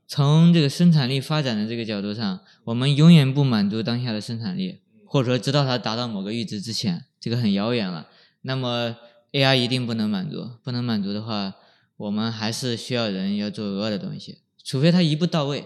[0.06, 8.08] 从这个生产力发展的这个角度上，我们永远不满足当下的生产力，或者说直到它达到某个阈值之前，这个很遥远了。
[8.42, 8.96] 那么
[9.32, 11.54] AI 一定不能满足，不能满足的话。
[11.98, 15.64] 我们还是需要人要做额外的东西，除非他一步到位，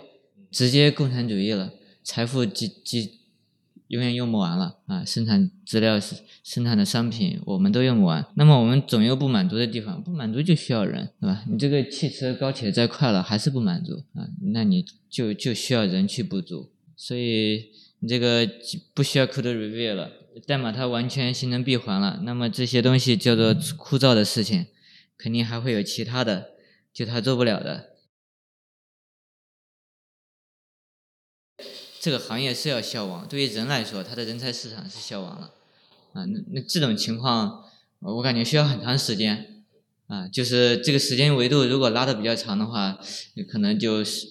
[0.53, 1.73] 直接共产主义了，
[2.05, 3.20] 财富积积
[3.91, 5.05] 永远用不完了啊！
[5.05, 5.99] 生产资料
[6.45, 8.25] 生产的商品，我们都用不完。
[8.35, 11.45] 那么我们总有不满足的地方，不满足就需要人，对吧？
[11.51, 14.29] 你这个汽车高铁再快了，还是不满足啊？
[14.53, 16.71] 那你就就需要人去补足。
[16.97, 17.67] 所以
[17.99, 18.49] 你这个
[18.95, 20.11] 不需要 code review 了，
[20.47, 22.21] 代码它完全形成闭环了。
[22.25, 24.67] 那么这些东西叫做枯燥的事情。
[25.23, 26.53] 肯定还会有其他的，
[26.95, 27.90] 就他做不了的。
[32.01, 35.51] 这个行业是要消亡，对于人来说，他的人才市场是消亡了。
[36.15, 37.65] 啊，那那这种情况，
[38.01, 39.65] 我感觉需要很长时间。
[40.07, 42.99] 啊，就是这个时间维度如果拉的比较长的话，
[43.49, 44.27] 可能就是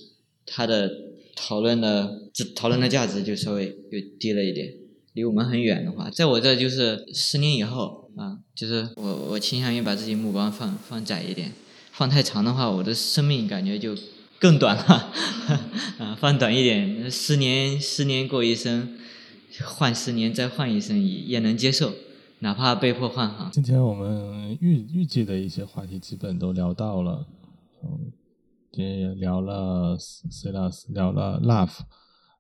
[0.46, 0.92] 它的
[1.36, 4.74] 讨论的这讨论的价值就稍微就低了一点。
[5.14, 8.10] 离我们很远的话，在我这就是十年以后。
[8.18, 11.54] 啊，就是我我倾向于把自己目光放放窄一点，
[11.94, 13.96] 放太长的话，我的生命感觉就
[14.40, 15.12] 更短了。
[16.00, 18.98] 啊，放短一点，十年十年过一生，
[19.66, 21.92] 换十年再换一生也也能接受，
[22.40, 23.50] 哪怕被迫换哈。
[23.52, 27.28] 今天我们预预计的一些话题基本都聊到了，
[27.84, 28.12] 嗯，
[28.72, 30.52] 今天也聊了 C
[30.94, 31.80] 聊了 Love，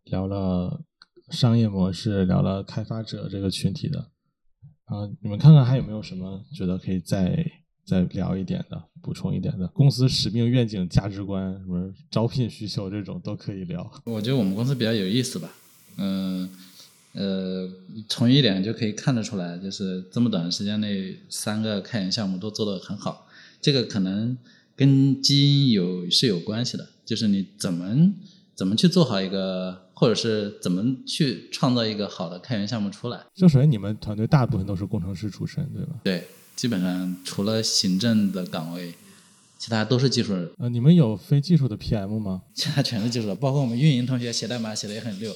[0.06, 0.82] 聊了
[1.30, 4.12] 商业模式，聊了开发者这个群体的。
[4.86, 7.46] 啊，你们看看还有没有什么觉得可以再
[7.90, 9.68] 再聊一点的、补充一点的？
[9.70, 13.92] 公司使命、愿景、价值观，什么招聘需求这种都可以聊。
[14.06, 15.50] 我觉得我们公司比较有意思吧，
[15.98, 16.48] 嗯
[17.14, 17.68] 呃，
[18.08, 23.28] 从一点就可以看得出来，就是这么短的时间内，三个开源项目都做得很好。
[23.60, 24.38] 这个可能
[24.76, 28.14] 跟基因有是有关系的，就是你怎么
[28.54, 29.90] 怎么去做好一个。
[30.00, 33.20] 或者是怎么去创造一个好的开源项目出来？
[33.36, 36.00] 就首先你们团队大部分都是工程师出身，对吧？
[36.02, 36.26] 对，
[36.60, 38.94] 基本上除了行政的岗位，
[39.58, 40.52] 其他都是技术人。
[40.58, 42.42] 呃，你们有非技术的 PM 吗？
[42.54, 45.34] 其他全是技术的，包括我们运营同学写代码写的也很溜。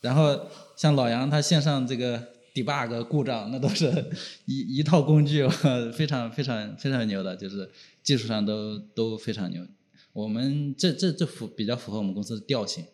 [0.00, 0.36] 然后
[0.76, 2.20] 像老杨他线上这个
[2.52, 4.10] debug 故障，那都是
[4.46, 5.46] 一一套工具，
[5.94, 7.70] 非常非常非常牛的，就是
[8.02, 9.64] 技术上都都非常牛。
[10.12, 12.84] 我们这这这符比较符合我们公司的调性。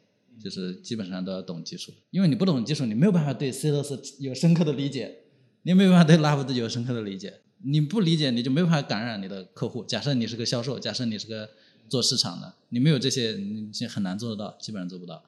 [0.43, 5.21] 就是基本上都要懂技术，因为你不懂技术，你没有办法对 C 罗斯有深刻的理解，
[5.63, 7.42] 你也没有办法对 Love 有深刻的理解。
[7.65, 9.85] 你不理解，你就没办法感染你的客户。
[9.85, 11.49] 假设你是个销售，假设你是个
[11.89, 15.23] 做市场的，你没有这些，你很难做得到，基本上做不到。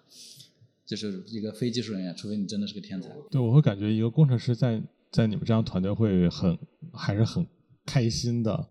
[0.87, 3.09] 就是一个非技术人员，除非你真的是个天才。
[3.30, 6.59] 对，我会感觉一个工程师在在你们这样团队会很
[6.93, 7.47] 还是很
[7.87, 8.68] 开心的，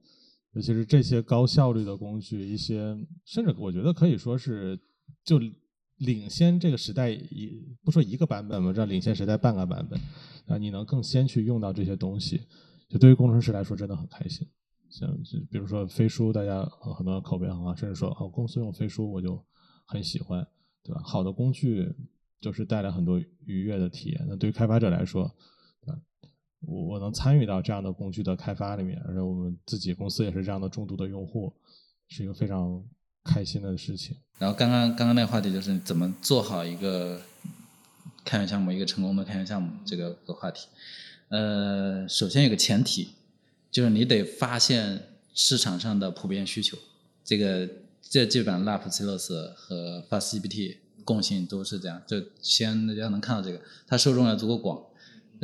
[0.54, 2.96] 尤其是这些高效率的工具，一些
[3.26, 4.80] 甚至我觉得可以说是
[5.26, 5.40] 就
[5.98, 10.00] 领先这个时代一不说一个版本吧，这领先时代半个版本
[10.46, 12.42] 啊，你能更先去用到这些东西，
[12.94, 14.48] 就对于工程师来说真的很开心。
[14.88, 15.10] 像
[15.50, 16.64] 比如说飞书，大家
[16.96, 19.44] 很多口碑很好，甚至说哦公司用飞书我就
[19.88, 20.46] 很喜欢，
[20.84, 21.02] 对吧？
[21.04, 21.92] 好的工具
[22.40, 24.24] 就是带来很多愉悦的体验。
[24.30, 25.34] 那对于开发者来说，
[26.60, 31.52] 我我能参与到这样的工具的开发里面，而且我们自己公司也是这样的重度的用户，
[32.08, 32.86] 是一个非常
[33.24, 34.16] 开心的事情。
[34.38, 37.20] 然后刚刚刚刚那个话题就是怎么做好一个
[38.24, 40.68] 开源项目，一个成功的开源项目这个个话题。
[41.30, 43.10] 呃，首先有个前提，
[43.72, 46.78] 就是你得发现市场上的普遍需求。
[47.26, 47.68] 这个
[48.02, 54.84] 这基本上 LAP、Celos 和 FastGPT 共性都是这样，就先大家能看到这个，它受众要足够广。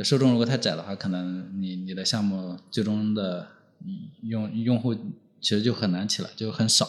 [0.04, 3.48] 受众如果太窄的话，可能你你的项目最终的
[4.22, 6.88] 用用户其实就很难起来，就很少。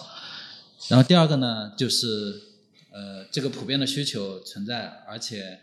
[0.87, 2.41] 然后第二个呢，就是
[2.91, 5.59] 呃，这个普遍的需求存在，而且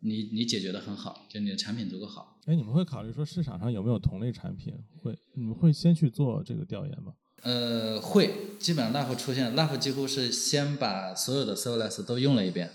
[0.00, 2.37] 你你解决的很好，就你的产品足够好。
[2.48, 4.72] 哎，你们会考虑说市场上有没有同类产品？
[5.02, 7.12] 会你们会先去做这个调研吗？
[7.42, 12.70] 呃，会，基本上 LAF 出现，LAF 几乎是先把所有的 Serverless 都用了一遍，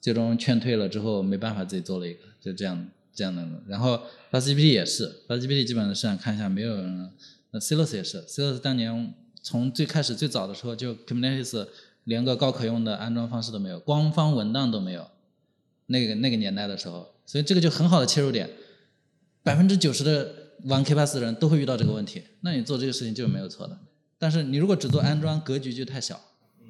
[0.00, 3.46] 最终劝退了之后没办法自己做了一个，就这样这样的。
[3.68, 4.00] 然后
[4.32, 7.10] FastGPT 也是，FastGPT 基本上市场看一下没有人，
[7.50, 11.68] 那 Celos 也是，Celos 当年从最开始最早的时候就 Kubernetes
[12.04, 15.06] 连个高可用的安装方式都没有，官方文档都没有，
[15.88, 18.50] 那个那个年代的时候，所以这个就很好的切入点，
[19.44, 20.34] 百分之九十的
[20.64, 23.78] 玩 K8s 的人都会遇到这个问题，那你做这个事情就是没有错的。
[24.18, 26.18] 但是你如果只做安装，格局就太小，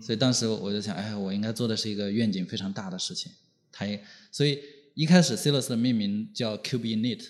[0.03, 3.31] 所以当时我就想，哎，我应该做的是一个愿景非常大的事情。
[3.70, 4.03] 它也，
[4.33, 4.59] 所以
[4.95, 7.27] 一开始 Celos 的命名叫 KubeInit，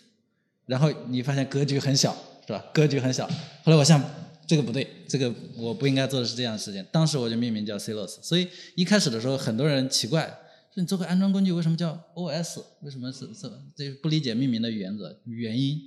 [0.66, 2.16] 然后你发现格局很小，
[2.47, 2.64] 是吧？
[2.72, 3.26] 格局很小。
[3.62, 4.03] 后来我想，
[4.47, 6.82] 这个不对，这个我不应该做的是这样的事情。
[6.90, 8.18] 当时我就命名叫 Celos。
[8.22, 10.38] 所以一开始的时候，很多人奇怪，
[10.74, 12.62] 你做个安装工具为什么叫 OS？
[12.80, 15.80] 为什么是是这不理解命名的原则原因？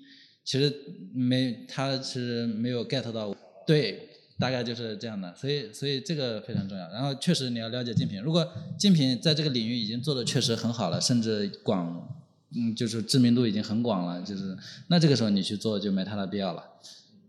[0.44, 0.74] 其实
[1.14, 3.36] 没，他其实没有 get 到。
[3.66, 4.10] 对，
[4.40, 5.36] 大概就是这样的。
[5.36, 6.90] 所以所以这个非常重要。
[6.90, 12.08] 然后确实你要了解竞品，如果竞品在这个领域已经做的确实很好了，甚至广，
[12.56, 14.58] 嗯，就是知名度已经很广了，就是
[14.88, 16.64] 那这个时候你去做就没太大必要了。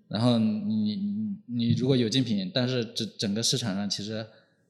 [0.06, 4.24] 然后你你你如果有竞品，但是整整个市场上其实，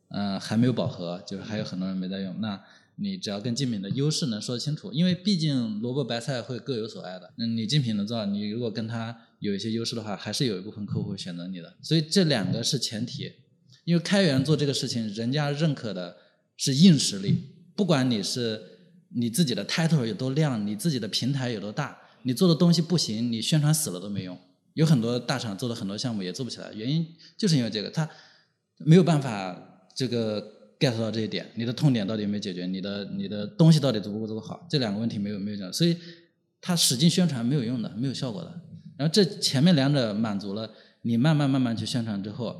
[0.08, 2.58] 嗯、还没有饱和，就是还有很多人没在用，那
[3.00, 7.32] 你只要跟竞品的优势能说清楚，因为毕竟萝卜白菜会各有所爱的。
[7.38, 11.76] 嗯，你竞品能做到，你如果跟他有一些优势的话，还是有一部分客户会选择你的。
[11.82, 13.32] 所以这两个是前提，
[13.84, 16.16] 因为开源做这个事情，人家认可的
[16.56, 17.36] 是硬实力，
[17.76, 18.60] 不管你是
[19.10, 24.36] 你自己的 title 有多亮，你自己的平台有多大，你做的东西不行，你宣传死了都没用。
[24.74, 28.08] 有很多大厂做的很多项目也做不起来，原因就是因为这个，他
[28.78, 35.96] 没有办法这个 get 到这一点，你的痛点到底有没有解决，你的你的东西到底足不足够好，这两个问题没有没有讲，所以
[36.60, 38.60] 他使劲宣传没有用的，没有效果的。
[38.96, 40.70] 然后这前面两者满足了，
[41.02, 42.56] 你慢慢慢慢去宣传之后，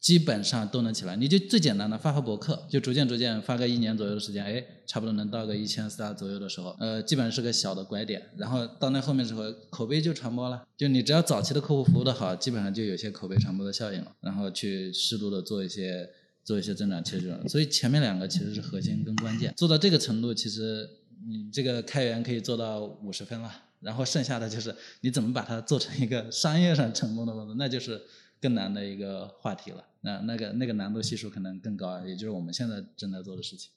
[0.00, 1.16] 基本上都能起来。
[1.16, 8.20] 你就最简单的发发博客，就逐渐逐渐发个一年左右的时间，哎，差不多能到个一千仨左右的时候，呃，基本上是个小的拐点。
[8.36, 10.64] 然后到那后面之后，口碑就传播了。
[10.76, 14.12] 就你只要早期的客户服务的好，基本上就有些口碑传播的效应了。
[14.20, 16.08] 然后去适度的做一些
[16.46, 17.48] 做一些增长，其实就。
[17.48, 19.52] 所以前面两个其实是核心跟关键。
[19.54, 20.88] 做到这个程度，其实
[21.28, 23.64] 你这个开源可以做到五十分了。
[23.80, 28.00] 然后剩下的就是你怎么把它做成一个商业上成功的公司，那就是
[28.40, 29.84] 更难的一个话题了。
[30.00, 33.70] 那那个那个难度系数可能更高，也就是我们现在正在做的事情。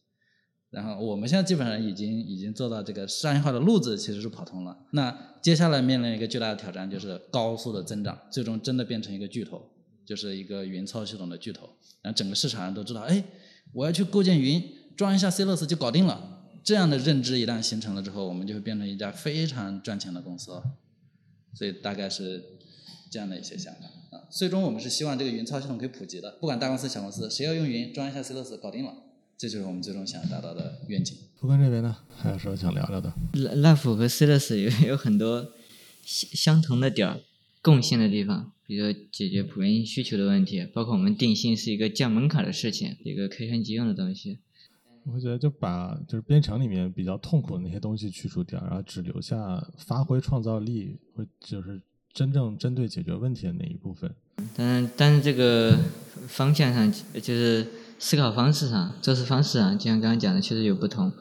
[0.69, 4.77] 然后我们现在基本上已经已经做到这个商业化的路子其实是跑通了。
[4.91, 9.69] 那接下来面临一个巨大的挑战，就是高速的增长，最终真的变成一个巨头，
[10.09, 11.69] 就是一个云操系统的巨头。
[12.01, 13.23] 然后整个市场上都知道，哎，
[13.73, 14.59] 我要去构建云，
[14.97, 16.47] 装一下 Celos 就搞定了。
[16.63, 20.63] 这样的认知一旦形成了之后，我们就会变成一家非常赚钱的公司了。
[21.53, 22.43] 所以大概是
[23.11, 24.25] 这样的一些想法啊。
[24.31, 28.93] 最终我们是希望这个云操系统可以普及的，不管大公司小公司，谁要用云，装一下 Celos 搞定了，
[29.37, 31.15] 这就是我们最终想达到的愿景。
[31.39, 35.53] 福哥这边呢，还有什么想聊聊的？？Life 和 Celos 有有很多
[36.05, 37.21] 相相同的点儿，
[37.61, 44.37] 共性的地方，比如说解决普遍需求的问题，包括我们定性是一个降门槛的事情，一个开源即用的东西。
[45.05, 51.81] 我会觉得就把就是编程里面比较痛苦的那些东西去除掉，然后只留下发挥创造力，或就是
[52.13, 54.13] 真正针对解决问题的那一部分。
[54.55, 55.75] 但但是这个
[56.27, 57.65] 方向上就是
[57.97, 61.11] 思考方式上、做事方式上，就像刚刚讲的，确实有不同。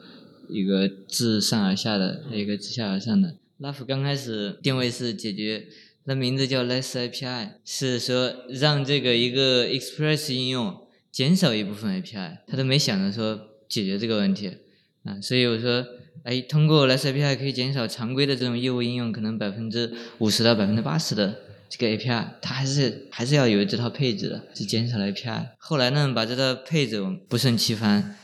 [0.49, 3.35] 一个自上而下的，还有一个自下而上的。
[3.59, 5.67] Love 刚开始定位是解决，
[6.05, 14.57] 那名字叫 Less API，是说让这个一个 Express 应用减少一部分 API，他都没想着说解决这个问题
[15.03, 15.19] 啊。
[15.21, 15.85] 所以我说，
[16.23, 21.37] 哎，通过 Less API 可以减少常规的这种业务应用可能百分之五十到百分之八十的
[21.69, 25.49] 这个 API，它还是还是要有这套配置的，是减少了 API。
[25.59, 28.17] 后来呢，把这套配置不胜其烦。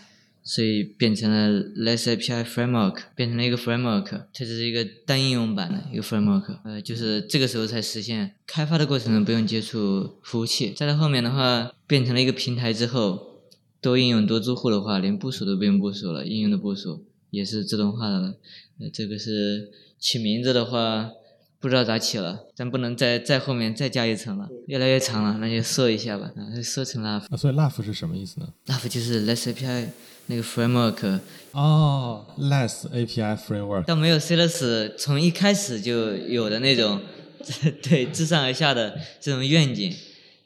[0.48, 6.60] 所以变成了 Less API Framework，变成了一个 Framework，它只是一个单应用版的一个 Framework。
[6.64, 10.70] 呃，就是这个时候才实现开发的过程中不用接触服务器。
[10.78, 13.42] 再到后面的话，变成了一个平台之后，
[13.82, 18.36] 多应用多租户的话，连部署都不用部署了，应用的部署也是自动化的了。
[18.80, 21.10] 呃，这个是起名字的话。
[21.58, 27.26] 不知道咋起了，咱不能再再后面再加一层了，越来越长了，那就缩一下吧，啊，缩成 Love。
[27.28, 29.88] 啊，所以 Love 是什么意思呢？Love 就是 Less API
[30.28, 31.20] 那个 framework。
[31.52, 33.86] 哦，Less API framework。
[33.86, 37.02] 倒没有 c l e s 从一开始就有的那种，
[37.82, 39.94] 对，自上而下的这种愿景，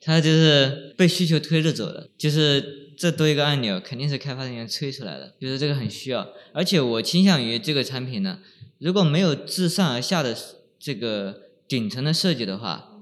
[0.01, 6.27] 它就是被需求推着走的，就是这多一个按钮，肯定是开发人员催出来的，就是这个很需要。
[6.53, 8.39] 而且我倾向于这个产品呢，
[8.77, 10.35] 如果没有自上而下的。
[10.81, 13.01] 这个顶层的设计的话，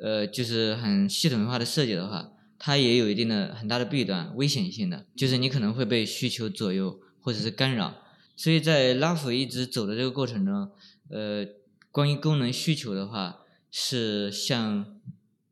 [0.00, 8.02] 呃，就是很系统化的设计的话，它也有一定的很大的弊端、危险性的，就是你可能会被需求左右或者是干扰。
[8.36, 10.70] 所以在拉夫一直走的这个过程中，
[11.10, 11.46] 呃，
[11.90, 13.40] 关于功能需求的话，
[13.70, 15.00] 是向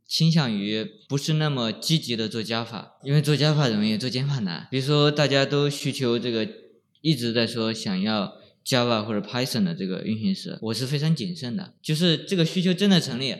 [0.06, 4.68] 倾向于不是那么积极的做加法，因为做加法容易，做减法难。
[4.70, 6.48] 比如说大家都需求这个
[7.00, 8.34] 一直在说想要。
[8.66, 11.74] Java 或者 Python 的这个运行时，我是非常谨慎的。
[11.80, 13.32] 就是这个需求真的成立，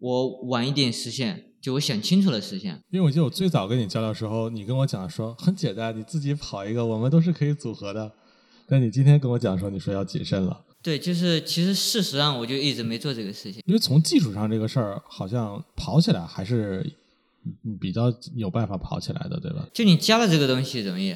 [0.00, 2.78] 我晚一点实现，就我想清楚了实现。
[2.90, 8.10] 因为我记得我最早跟你交流的时候，你跟我讲说很简单，你自己跑一个，我们都是可以组合的。
[8.68, 10.60] 但你今天跟我讲说，你说要谨慎了。
[10.82, 13.62] 对，就是其实事实上我就一直没做这个事情。
[13.66, 16.84] 因为从技术上这个事儿，好像跑起来还是
[17.80, 19.68] 比较有办法跑起来的，对吧？
[19.72, 21.14] 就你加了这个东西容易。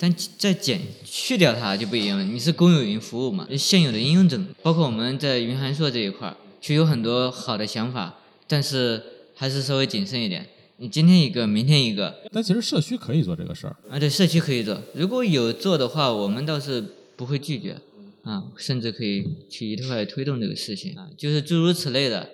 [0.00, 2.22] 但再减去掉它就不一样了。
[2.22, 3.48] 你是公有云服务嘛？
[3.58, 4.46] 现有的应用怎么？
[4.62, 8.14] 包括我们在云函数这一块儿，就有很多好的想法，
[8.46, 9.02] 但是
[9.38, 10.44] 还是稍微谨慎一点。
[10.78, 12.22] 你今天一个，明天一个。
[12.32, 14.82] 但其实社区可以做这个事儿啊，对，社区可以做。
[14.92, 16.84] 如果有做的话，我们倒是
[17.16, 17.80] 不会拒绝
[18.22, 22.28] 啊，甚至可以去一块推动这个事情啊，就是诸如此类的。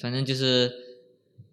[0.00, 0.70] 反正就是，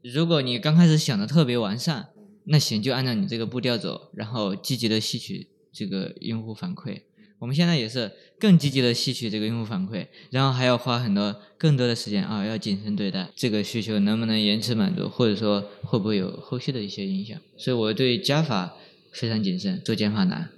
[0.04, 2.10] 如果你刚开始想的特别完善。
[2.46, 7.02] 那行，就按照你这个步调走，然后积极的吸取这个用户反馈。
[7.42, 17.42] 我们现在也是更积极的吸取这个用户反馈，然后还要花很多更多的时间啊，要谨慎对待这个需求能不能延迟满足，或者说会不会有后续的一些影响。
[17.58, 18.76] 所以我对加法
[19.12, 20.52] 非常谨慎，做减法难，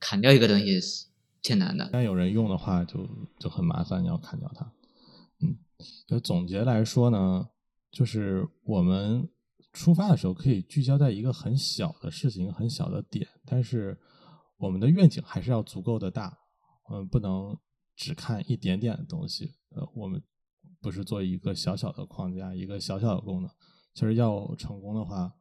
[0.00, 1.04] 砍掉一个东西是
[1.42, 1.90] 挺难的。
[1.92, 3.06] 但有人用的话就
[3.38, 4.72] 就很麻烦，你要砍掉它。
[5.42, 5.58] 嗯，
[6.08, 7.48] 就总结来说呢，
[7.92, 9.28] 就是我们。
[9.74, 13.98] 出发的时候可以聚焦在一个很小的事情、很小的点，但是
[14.64, 16.38] 我们的愿景还是要足够的大，
[16.90, 17.54] 嗯，不能
[17.94, 19.52] 只看一点点的东西。
[19.76, 20.22] 呃，我们
[20.80, 23.50] 不是做一个小小的框架、一个小小的功能。
[23.92, 25.34] 其实要成功的话，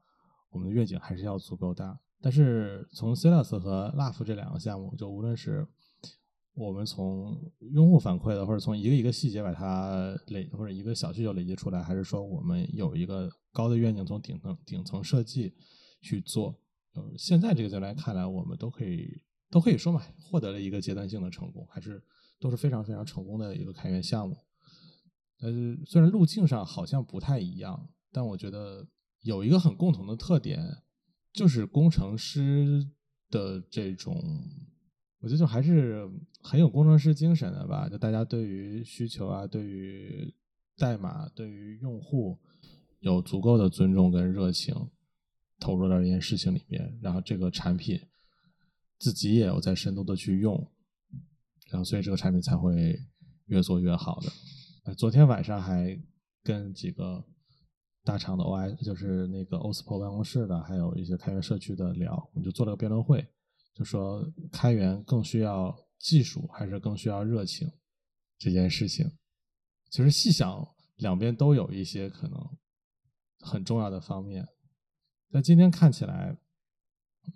[0.49, 1.97] 我们的愿景还是要足够大。
[2.21, 5.65] 但是从 c e l a s 和 Love 这两个项目，就无论是
[6.53, 15.55] 我们从用户反馈的，或者从一个一个细节把它累，或者一个小需求累积出来，还是说我们有一个高的愿景，从顶层顶层设计
[16.01, 16.59] 去做。
[16.93, 22.03] 呃，现在这个阶段看来，我们都可以都可以说嘛，获得了一个阶段性的成功，还是
[22.39, 24.37] 都是非常非常成功的一个开源项目。
[25.41, 25.51] 呃，
[25.85, 28.87] 虽然路径上好像不太一样，但我觉得
[29.21, 30.83] 有一个很共同的特点，
[31.33, 32.87] 就是工程师
[33.29, 34.21] 的这种。
[35.19, 36.05] 我觉得就还是
[36.41, 40.33] 很有工程师精神的吧，就大家对于需求啊，对于
[40.75, 42.37] 代码，对于用户
[42.99, 44.75] 有足够的尊重跟热情，
[45.63, 47.97] 投入到这件事情里面，然后这个产品
[48.99, 50.69] 自己也有在深度的去用，
[51.69, 52.99] 然后所以这个产品才会
[53.45, 54.93] 越做越好的。
[54.95, 55.97] 昨天晚上还
[56.43, 57.25] 跟几个
[58.03, 63.25] 大厂的 OI，就是那个 OSPO 办公室的，还有一些开源社区的聊，我们就做了个辩论会。
[63.73, 67.71] 就说开源更需要技术还是更需要热情
[68.37, 69.09] 这件事情，
[69.89, 72.37] 其实细想两边都有一些可能
[73.39, 74.45] 很重要的方面。
[75.33, 76.37] 但今天看起来，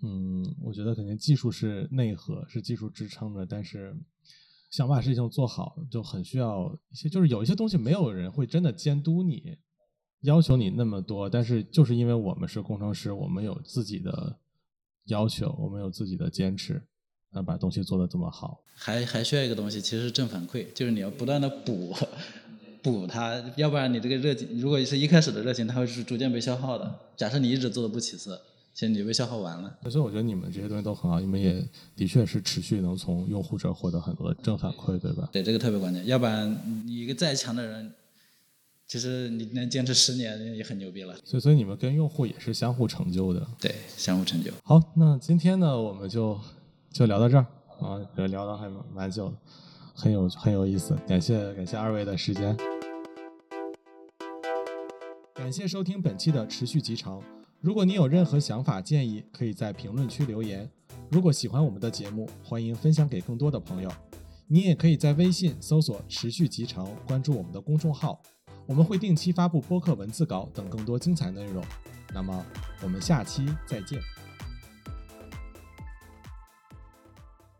[0.02, 3.44] 嗯，我觉得肯定技术是内核，是技术支撑的。
[3.44, 3.94] 但是
[4.70, 9.58] 想把事情做好，就很需要一些，就是有一些东西没有人会真的监督你，
[10.20, 11.28] 要求你那么多。
[11.28, 14.38] 但是就是因为我们是工程师，我们有自己的。
[15.08, 16.86] 要求，我们有自己的坚持，
[17.30, 18.62] 啊，把东西做得这么好。
[18.74, 21.96] 还还需要一个东西，其实是正反馈，就是你要不断的补
[22.82, 26.98] 补它，要不然你这个热情，如果是一开始的热情，它会是逐渐被消耗的。
[27.16, 28.40] 假设你一直做的不起色，
[28.74, 29.78] 其实你就被消耗完了。
[29.90, 31.66] 所以我觉得你们这些东西都很好，你们也
[31.96, 35.28] 的确是持续能从用户这儿获得很多的正反馈，对吧？
[35.32, 36.56] 对，这个特别关键，要不然
[36.86, 37.92] 你一个再强的人，
[38.86, 41.14] 其实你能坚持十年也很牛逼了。
[41.24, 43.46] 所以，所以你们跟用户也是相互成就的。
[43.60, 44.52] 对，相互成就。
[44.62, 46.38] 好，那今天呢，我们就
[46.92, 47.44] 就聊到这儿
[47.80, 49.34] 啊，也聊的还蛮蛮久的，
[50.00, 50.94] 很有很有意思。
[51.08, 52.56] 感谢感谢二位的时间，
[55.34, 57.20] 感谢收听本期的持续集成。
[57.60, 60.70] 如果你有任何想法建议，可以在评论区留言。
[61.10, 63.90] 如果喜欢我们的节目，欢迎分享给更多的朋友。
[64.46, 68.22] 你也可以在微信搜索“持续集成”，关注我们的公众号，
[68.66, 71.62] 我们会定期发布播客文字稿等更多精彩内容。
[72.14, 72.46] 那么，
[72.82, 74.00] 我们下期再见。